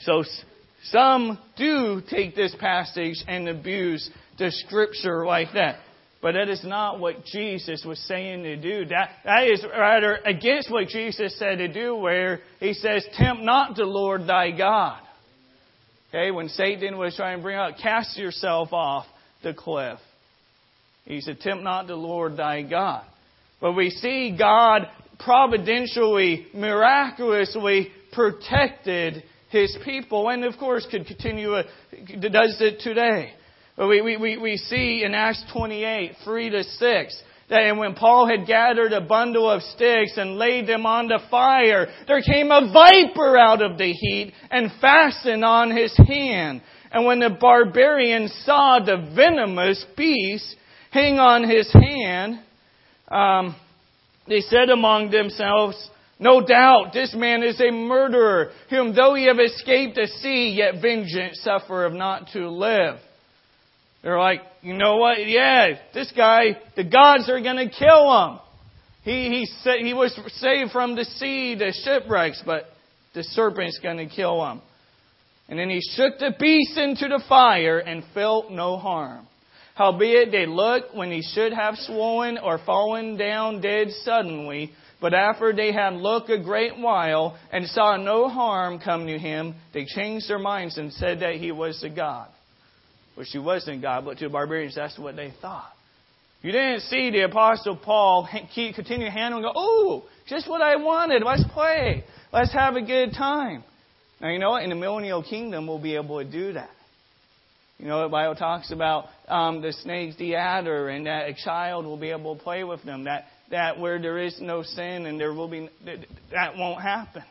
[0.00, 0.24] So
[0.84, 4.08] some do take this passage and abuse
[4.38, 5.80] the scripture like that.
[6.20, 8.86] But that is not what Jesus was saying to do.
[8.86, 13.76] That, that is rather against what Jesus said to do, where he says, Tempt not
[13.76, 15.00] the Lord thy God.
[16.08, 19.06] Okay, when Satan was trying to bring out, cast yourself off
[19.42, 19.98] the cliff.
[21.04, 23.04] He said, Tempt not the Lord thy God.
[23.60, 24.88] But we see God
[25.20, 31.62] providentially, miraculously protected his people, and of course could continue, uh,
[32.20, 33.32] does it today.
[33.78, 38.46] We, we, we, we see in Acts 28, 3 to 6, that when Paul had
[38.46, 43.38] gathered a bundle of sticks and laid them on the fire, there came a viper
[43.38, 46.60] out of the heat and fastened on his hand.
[46.90, 50.56] And when the barbarians saw the venomous beast
[50.90, 52.40] hang on his hand,
[53.08, 53.56] um,
[54.26, 59.38] they said among themselves, no doubt this man is a murderer, whom though he have
[59.38, 62.98] escaped the sea, yet vengeance suffereth not to live.
[64.02, 65.26] They're like, you know what?
[65.26, 68.38] Yeah, this guy, the gods are going to kill him.
[69.02, 72.64] He, he, he was saved from the sea, the shipwrecks, but
[73.14, 74.60] the serpent's going to kill him.
[75.48, 79.26] And then he shook the beast into the fire and felt no harm.
[79.76, 85.52] Howbeit they looked when he should have swollen or fallen down dead suddenly, but after
[85.52, 90.28] they had looked a great while and saw no harm come to him, they changed
[90.28, 92.28] their minds and said that he was a god.
[93.14, 95.72] Which he wasn't God, but to the barbarians, that's what they thought.
[96.40, 101.24] You didn't see the Apostle Paul continue handling and go, oh, just what I wanted.
[101.24, 102.04] Let's play.
[102.32, 103.64] Let's have a good time.
[104.20, 104.62] Now, you know what?
[104.62, 106.70] In the millennial kingdom, we'll be able to do that.
[107.78, 111.86] You know, the Bible talks about um, the snakes, the adder, and that a child
[111.86, 113.04] will be able to play with them.
[113.04, 115.68] That that where there is no sin and there will be
[116.32, 117.22] that won't happen.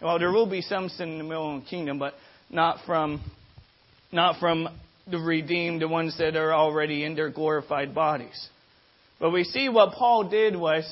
[0.00, 2.14] Well, there will be some sin in the millennial kingdom, but
[2.50, 3.22] not from
[4.12, 4.68] not from
[5.10, 8.48] the redeemed, the ones that are already in their glorified bodies.
[9.20, 10.84] But we see what Paul did was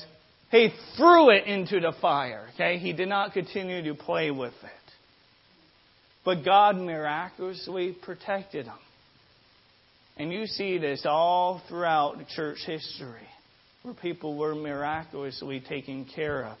[0.51, 2.47] he threw it into the fire.
[2.53, 4.93] Okay, he did not continue to play with it.
[6.23, 8.73] But God miraculously protected him.
[10.15, 13.27] And you see this all throughout church history,
[13.83, 16.57] where people were miraculously taken care of.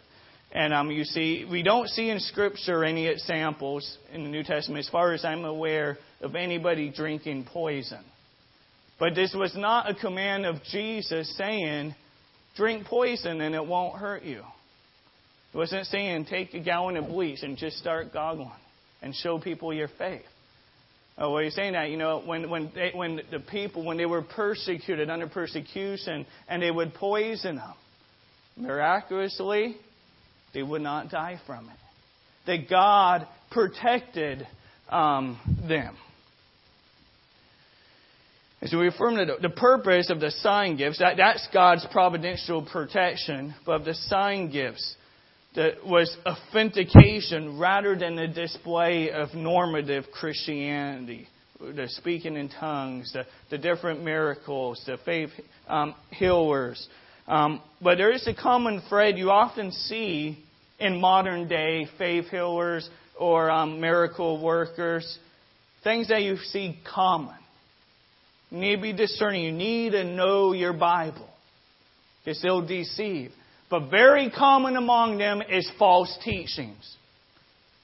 [0.51, 4.85] And um, you see, we don't see in Scripture any examples in the New Testament,
[4.85, 8.03] as far as I'm aware, of anybody drinking poison.
[8.99, 11.95] But this was not a command of Jesus saying,
[12.55, 14.43] drink poison and it won't hurt you.
[15.53, 18.51] It wasn't saying, take a gallon of bleach and just start goggling
[19.01, 20.21] and show people your faith.
[21.17, 21.89] Oh, are you saying that?
[21.91, 26.61] You know, when, when, they, when the people, when they were persecuted, under persecution, and
[26.61, 27.73] they would poison them,
[28.57, 29.77] miraculously,
[30.53, 31.75] they would not die from it.
[32.47, 34.47] That God protected
[34.89, 35.95] um, them.
[38.61, 42.65] And so we affirm that the purpose of the sign gifts, that, that's God's providential
[42.65, 44.95] protection, but the sign gifts
[45.55, 51.27] that was authentication rather than a display of normative Christianity.
[51.59, 55.29] The speaking in tongues, the, the different miracles, the faith
[55.67, 56.87] um, healers.
[57.27, 60.43] Um, but there is a common thread you often see
[60.79, 65.19] in modern day faith healers or um, miracle workers.
[65.83, 67.35] Things that you see common.
[68.49, 69.43] You need to be discerning.
[69.43, 71.29] You need to know your Bible.
[72.23, 73.31] Because they'll deceive.
[73.73, 76.95] But very common among them is false teachings.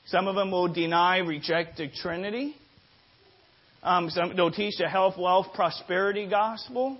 [0.05, 2.55] Some of them will deny, reject the Trinity.
[3.81, 6.95] Um, some, they'll teach the health, wealth, prosperity gospel.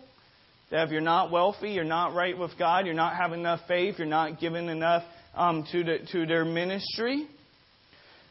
[0.72, 4.00] That if you're not wealthy, you're not right with God, you're not having enough faith,
[4.00, 5.04] you're not giving enough
[5.36, 7.28] um, to, the, to their ministry.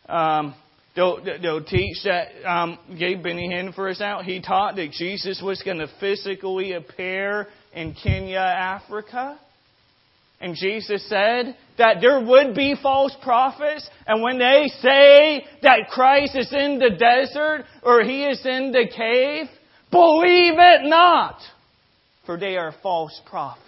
[0.09, 0.57] Um,
[0.97, 5.41] They'll, they'll teach that, um, Gabe Benny Hinn, for us out, he taught that Jesus
[5.41, 9.39] was going to physically appear in Kenya, Africa.
[10.41, 16.37] And Jesus said that there would be false prophets, and when they say that Christ
[16.37, 19.47] is in the desert or he is in the cave,
[19.91, 21.41] believe it not,
[22.25, 23.65] for they are false prophets.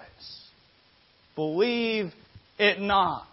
[1.35, 2.13] Believe
[2.59, 3.27] it not.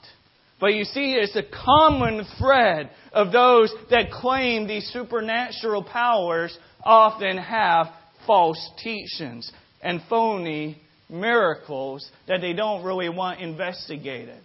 [0.60, 7.38] But you see, it's a common thread of those that claim these supernatural powers often
[7.38, 7.88] have
[8.26, 9.52] false teachings
[9.84, 14.40] and phony miracles that they don't really want investigated.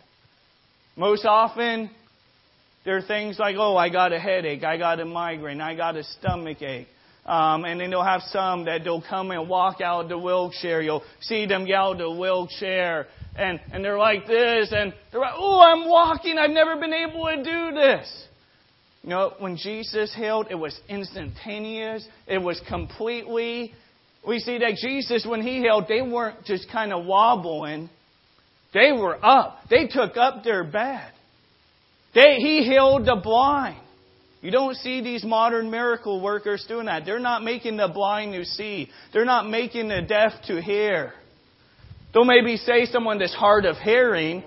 [0.96, 1.90] Most often,
[2.84, 5.96] there are things like, oh, I got a headache, I got a migraine, I got
[5.96, 6.88] a stomach ache.
[7.24, 10.82] Um, and then they'll have some that they'll come and walk out of the wheelchair.
[10.82, 13.06] You'll see them get out of the wheelchair
[13.36, 17.26] and, and they're like this, and they're like, oh, I'm walking, I've never been able
[17.26, 18.26] to do this.
[19.02, 23.72] You know, when Jesus healed, it was instantaneous, it was completely.
[24.26, 27.90] We see that Jesus, when he healed, they weren't just kind of wobbling,
[28.72, 29.58] they were up.
[29.68, 31.12] They took up their bed.
[32.14, 33.80] They, he healed the blind.
[34.40, 37.04] You don't see these modern miracle workers doing that.
[37.04, 38.88] They're not making the blind to see.
[39.12, 41.12] They're not making the deaf to hear.
[42.12, 44.42] They'll maybe say someone that's hard of hearing,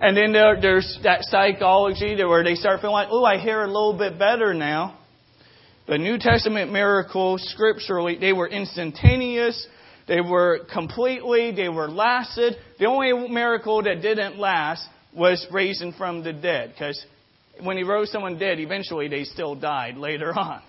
[0.00, 3.66] And then there, there's that psychology where they start feeling like, oh, I hear a
[3.66, 4.98] little bit better now.
[5.90, 9.66] The New Testament miracles, scripturally, they were instantaneous.
[10.06, 12.54] They were completely, they were lasted.
[12.78, 16.70] The only miracle that didn't last was raising from the dead.
[16.72, 17.04] Because
[17.64, 20.62] when he rose someone dead, eventually they still died later on.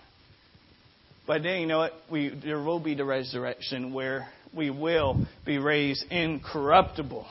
[1.28, 1.94] But then, you know what?
[2.10, 7.28] We, there will be the resurrection where we will be raised incorruptible.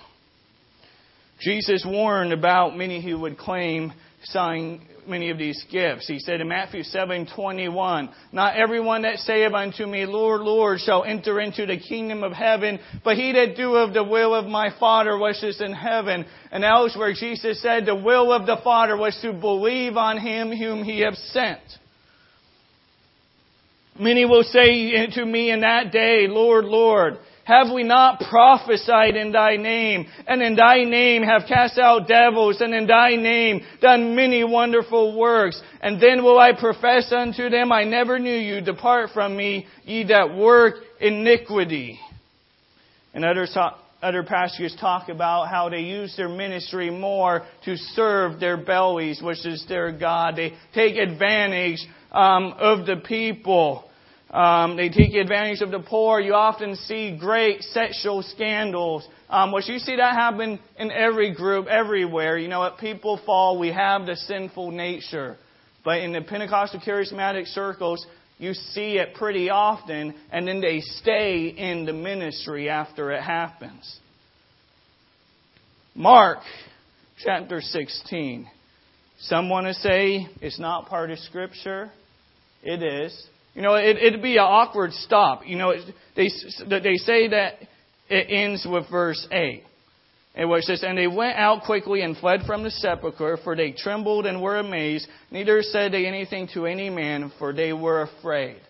[1.41, 6.07] Jesus warned about many who would claim sign many of these gifts.
[6.07, 11.41] He said in Matthew 7:21, "Not everyone that saith unto me, Lord, Lord, shall enter
[11.41, 15.43] into the kingdom of heaven, but he that doeth the will of my Father which
[15.43, 19.97] is in heaven." And elsewhere Jesus said the will of the Father was to believe
[19.97, 21.61] on him whom he hath sent.
[23.99, 29.33] Many will say to me in that day, Lord, Lord, have we not prophesied in
[29.33, 34.15] thy name, and in thy name have cast out devils, and in thy name done
[34.15, 35.61] many wonderful works?
[35.81, 40.05] And then will I profess unto them, I never knew you, depart from me, ye
[40.05, 41.99] that work iniquity.
[43.15, 43.47] And other,
[44.03, 49.45] other passages talk about how they use their ministry more to serve their bellies, which
[49.45, 50.37] is their God.
[50.37, 51.81] They take advantage
[52.13, 53.90] um, of the people.
[54.31, 56.21] Um, they take advantage of the poor.
[56.21, 59.07] You often see great sexual scandals.
[59.29, 62.37] Um, which you see that happen in every group, everywhere.
[62.37, 65.37] You know, what people fall, we have the sinful nature.
[65.85, 68.05] But in the Pentecostal charismatic circles,
[68.39, 73.99] you see it pretty often, and then they stay in the ministry after it happens.
[75.95, 76.39] Mark
[77.23, 78.49] chapter 16.
[79.21, 81.91] Some want to say it's not part of Scripture.
[82.63, 83.29] It is.
[83.55, 85.47] You know, it, it'd be an awkward stop.
[85.47, 85.75] You know,
[86.17, 86.29] they,
[86.69, 87.55] they say that
[88.09, 89.65] it ends with verse 8.
[90.35, 93.57] And where it says, And they went out quickly and fled from the sepulchre, for
[93.57, 95.09] they trembled and were amazed.
[95.31, 98.61] Neither said they anything to any man, for they were afraid.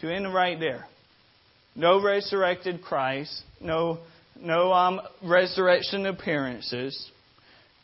[0.00, 0.86] To end right there.
[1.76, 3.98] No resurrected Christ, no,
[4.40, 7.10] no um, resurrection appearances.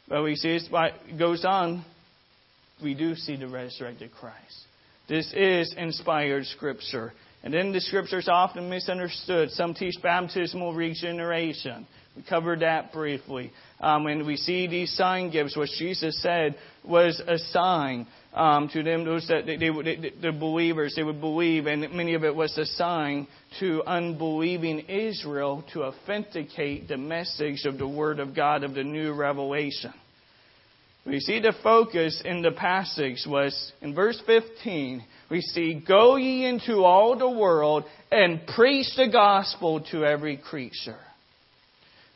[0.08, 1.84] But we see it goes on,
[2.82, 4.66] we do see the resurrected Christ.
[5.10, 7.12] This is inspired scripture.
[7.42, 9.50] And then the scripture is often misunderstood.
[9.50, 11.88] Some teach baptismal regeneration.
[12.14, 13.50] We covered that briefly.
[13.80, 16.54] Um, and we see these sign gifts, which Jesus said
[16.84, 21.20] was a sign um, to them, those that they, they, they, the believers, they would
[21.20, 23.26] believe, and many of it was a sign
[23.58, 29.12] to unbelieving Israel to authenticate the message of the Word of God of the new
[29.12, 29.92] revelation.
[31.06, 35.02] We see the focus in the passage was in verse 15.
[35.30, 40.98] We see, Go ye into all the world and preach the gospel to every creature.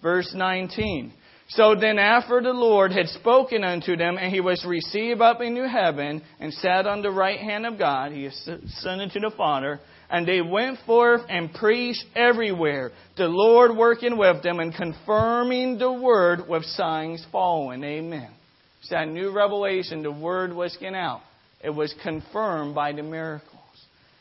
[0.03, 1.14] Verse 19.
[1.49, 5.68] So then, after the Lord had spoken unto them, and he was received up into
[5.68, 9.78] heaven, and sat on the right hand of God, he ascended to the Father,
[10.11, 15.93] and they went forth and preached everywhere, the Lord working with them and confirming the
[15.93, 17.85] word with signs following.
[17.85, 18.30] Amen.
[18.85, 21.22] It's that new revelation, the word was getting out.
[21.62, 23.49] It was confirmed by the miracles.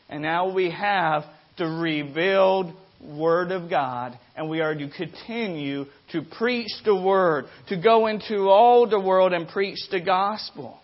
[0.08, 1.26] And now we have
[1.58, 5.84] the revealed Word of God, and we are to continue
[6.14, 10.80] to preach the Word, to go into all the world and preach the gospel.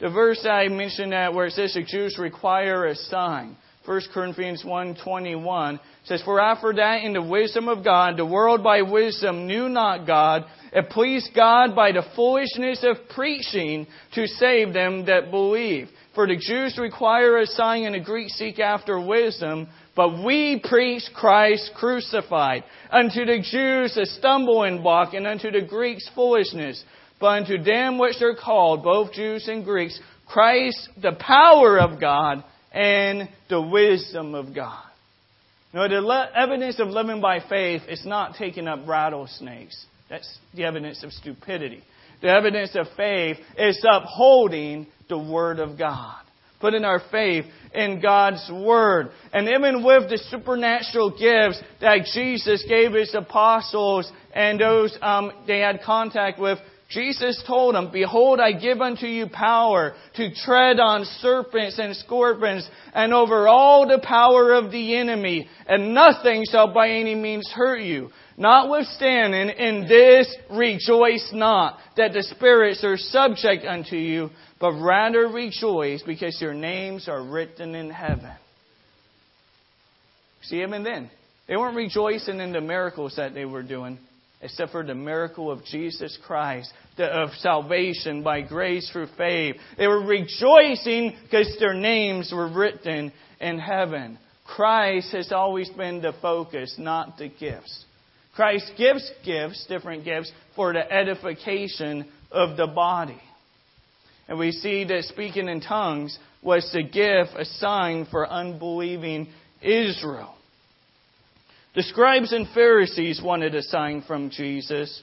[0.00, 3.58] The verse I mentioned that where it says the Jews require a sign.
[3.86, 8.82] 1 Corinthians 1.21 says, For after that in the wisdom of God, the world by
[8.82, 15.06] wisdom knew not God, it pleased God by the foolishness of preaching to save them
[15.06, 15.88] that believe.
[16.16, 21.02] For the Jews require a sign and the Greeks seek after wisdom, but we preach
[21.14, 22.64] Christ crucified.
[22.90, 26.82] Unto the Jews a stumbling block, and unto the Greeks foolishness.
[27.20, 32.42] But unto them which are called, both Jews and Greeks, Christ the power of God
[32.76, 34.84] and the wisdom of God.
[35.72, 39.86] Now, the evidence of living by faith is not taking up rattlesnakes.
[40.10, 41.82] That's the evidence of stupidity.
[42.20, 46.16] The evidence of faith is upholding the Word of God.
[46.60, 49.08] Putting our faith in God's Word.
[49.32, 55.60] And even with the supernatural gifts that Jesus gave His apostles and those um, they
[55.60, 56.58] had contact with,
[56.88, 62.68] Jesus told them, Behold, I give unto you power to tread on serpents and scorpions
[62.94, 67.80] and over all the power of the enemy, and nothing shall by any means hurt
[67.80, 68.10] you.
[68.36, 74.30] Notwithstanding, in this rejoice not that the spirits are subject unto you,
[74.60, 78.32] but rather rejoice because your names are written in heaven.
[80.42, 81.10] See, even then,
[81.48, 83.98] they weren't rejoicing in the miracles that they were doing.
[84.40, 89.56] Except for the miracle of Jesus Christ, the, of salvation by grace through faith.
[89.78, 94.18] They were rejoicing because their names were written in heaven.
[94.46, 97.84] Christ has always been the focus, not the gifts.
[98.34, 103.20] Christ gives gifts, different gifts, for the edification of the body.
[104.28, 109.28] And we see that speaking in tongues was the gift a sign for unbelieving
[109.62, 110.35] Israel.
[111.76, 115.02] The scribes and Pharisees wanted a sign from Jesus.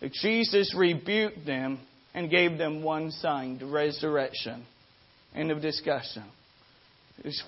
[0.00, 1.78] But Jesus rebuked them
[2.12, 4.66] and gave them one sign, the resurrection.
[5.36, 6.24] End of discussion.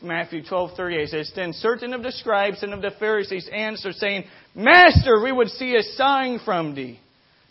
[0.00, 4.24] Matthew 12:38 says, Then certain of the scribes and of the Pharisees answered, saying,
[4.54, 7.00] Master, we would see a sign from thee.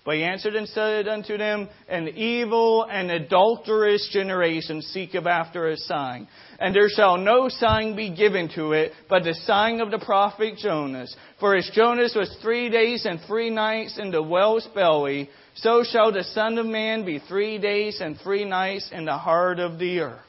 [0.06, 5.78] But he answered and said unto them, An evil and adulterous generation seeketh after a
[5.78, 6.28] sign.
[6.60, 10.58] And there shall no sign be given to it, but the sign of the prophet
[10.58, 11.14] Jonas.
[11.40, 16.12] For as Jonas was three days and three nights in the whale's belly, so shall
[16.12, 20.02] the Son of Man be three days and three nights in the heart of the
[20.02, 20.22] earth.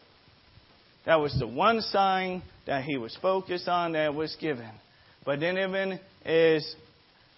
[1.04, 4.70] That was the one sign that he was focused on that was given.
[5.24, 6.74] But then even as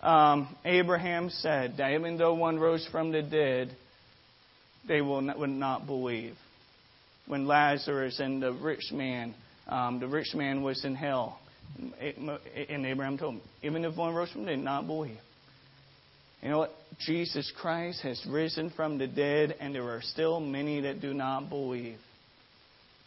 [0.00, 3.74] um, Abraham said that even though one rose from the dead,
[4.86, 6.34] they will not, would not believe.
[7.26, 9.34] When Lazarus and the rich man,
[9.66, 11.38] um, the rich man was in hell,
[12.00, 15.18] and Abraham told him, even if one rose from the dead, not believe.
[16.42, 16.74] You know what?
[17.04, 21.50] Jesus Christ has risen from the dead, and there are still many that do not
[21.50, 21.98] believe.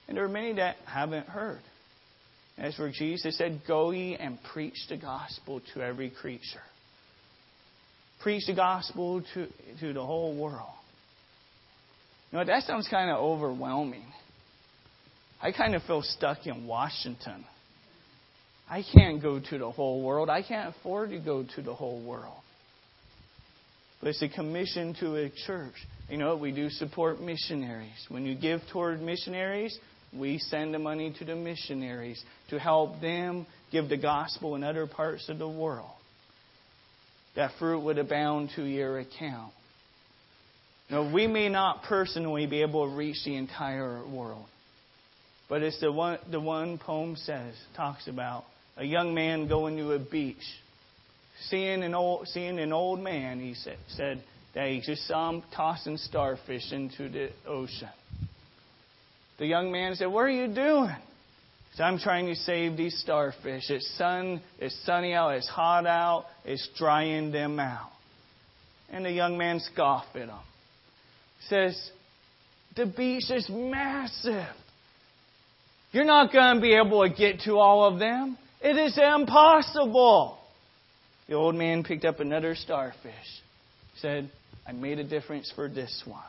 [0.08, 1.62] And there are many that haven't heard.
[2.58, 6.62] As where Jesus said, Go ye and preach the gospel to every creature
[8.22, 9.48] preach the gospel to,
[9.80, 10.70] to the whole world.
[12.32, 14.06] You know, that sounds kind of overwhelming.
[15.42, 17.46] I kind of feel stuck in Washington.
[18.70, 20.30] I can't go to the whole world.
[20.30, 22.42] I can't afford to go to the whole world.
[24.00, 25.74] But it's a commission to a church.
[26.10, 28.06] You know, we do support missionaries.
[28.08, 29.78] When you give toward missionaries,
[30.18, 34.88] we send the money to the missionaries to help them give the gospel in other
[34.88, 35.92] parts of the world
[37.36, 39.54] that fruit would abound to your account.
[40.90, 44.46] Now, we may not personally be able to reach the entire world,
[45.48, 48.44] but it's the one the one poem says talks about
[48.76, 50.44] a young man going to a beach,
[51.50, 53.40] seeing an old seeing an old man.
[53.40, 54.22] He said, said
[54.54, 57.90] that he just saw him tossing starfish into the ocean.
[59.40, 60.96] The young man said, "What are you doing?"
[61.76, 63.70] So I'm trying to save these starfish.
[63.70, 67.92] It's sun, it's sunny out, it's hot out, it's drying them out.
[68.90, 70.36] And the young man scoffed at him.
[71.48, 71.92] Says,
[72.76, 74.56] the beach is massive.
[75.92, 78.38] You're not going to be able to get to all of them.
[78.62, 80.38] It is impossible.
[81.28, 83.14] The old man picked up another starfish.
[83.98, 84.30] Said,
[84.68, 86.22] I made a difference for this one.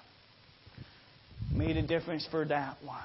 [1.52, 2.98] Made a difference for that one.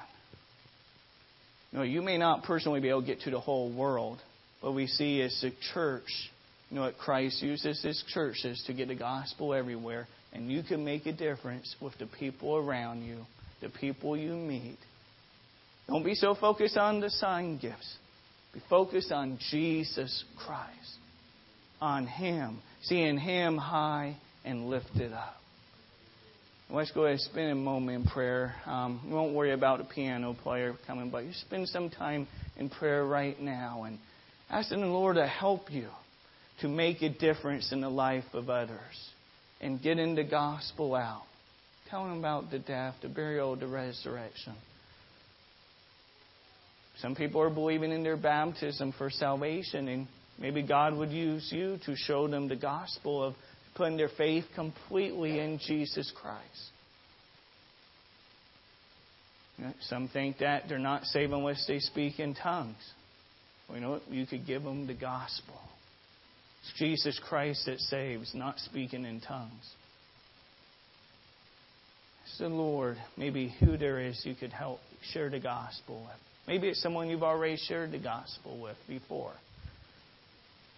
[1.72, 4.20] You know, you may not personally be able to get to the whole world,
[4.61, 6.32] but we see as a church,
[6.70, 10.84] you know what Christ uses his churches to get the gospel everywhere, and you can
[10.84, 13.26] make a difference with the people around you,
[13.61, 14.78] the people you meet.
[15.88, 17.97] Don't be so focused on the sign gifts.
[18.53, 20.97] Be focused on Jesus Christ,
[21.80, 25.36] on Him, seeing Him high and lifted up.
[26.70, 28.53] Let's go ahead and spend a moment in prayer.
[28.65, 32.70] Um, we won't worry about the piano player coming, but you spend some time in
[32.70, 33.97] prayer right now and
[34.49, 35.88] asking the Lord to help you
[36.59, 39.11] to make a difference in the life of others
[39.61, 41.24] and getting the gospel out.
[41.89, 44.53] Telling them about the death, the burial, the resurrection.
[46.99, 50.07] Some people are believing in their baptism for salvation, and
[50.38, 53.36] maybe God would use you to show them the gospel of
[53.78, 56.71] putting their faith completely in Jesus Christ.
[59.82, 62.75] Some think that they're not saved unless they speak in tongues.
[63.67, 64.09] Well, you know what?
[64.09, 65.59] You could give them the gospel.
[66.61, 69.71] It's Jesus Christ that saves, not speaking in tongues.
[72.36, 74.80] So, Lord, maybe who there is you could help
[75.13, 76.19] share the gospel with.
[76.47, 79.34] Maybe it's someone you've already shared the gospel with before.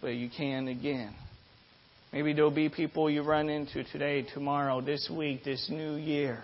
[0.00, 1.12] But you can again.
[2.12, 6.42] Maybe there'll be people you run into today, tomorrow, this week, this new year.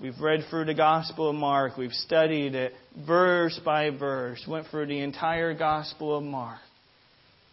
[0.00, 1.76] We've read through the Gospel of Mark.
[1.78, 2.74] We've studied it
[3.06, 4.44] verse by verse.
[4.46, 6.58] Went through the entire Gospel of Mark.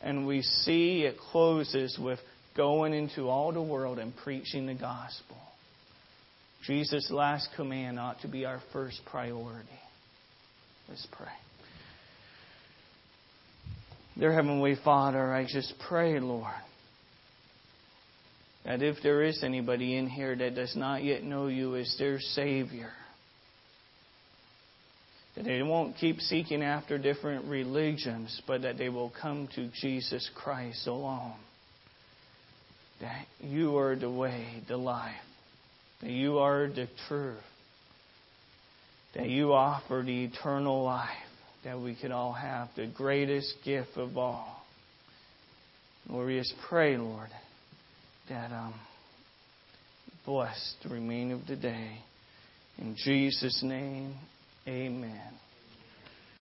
[0.01, 2.19] And we see it closes with
[2.57, 5.37] going into all the world and preaching the gospel.
[6.65, 9.69] Jesus' last command ought to be our first priority.
[10.89, 11.27] Let's pray.
[14.17, 16.53] Dear Heavenly Father, I just pray, Lord,
[18.63, 22.19] that if there is anybody in here that does not yet know you as their
[22.19, 22.91] Savior,
[25.35, 30.29] that they won't keep seeking after different religions, but that they will come to Jesus
[30.35, 31.33] Christ alone.
[33.01, 35.15] That you are the way, the life,
[36.01, 37.37] that you are the truth,
[39.15, 41.09] that you offer the eternal life
[41.63, 44.61] that we could all have, the greatest gift of all.
[46.09, 47.29] Lord, we just pray, Lord,
[48.29, 48.73] that um,
[50.25, 51.97] bless the remainder of the day.
[52.77, 54.15] In Jesus' name,
[54.67, 55.31] amen.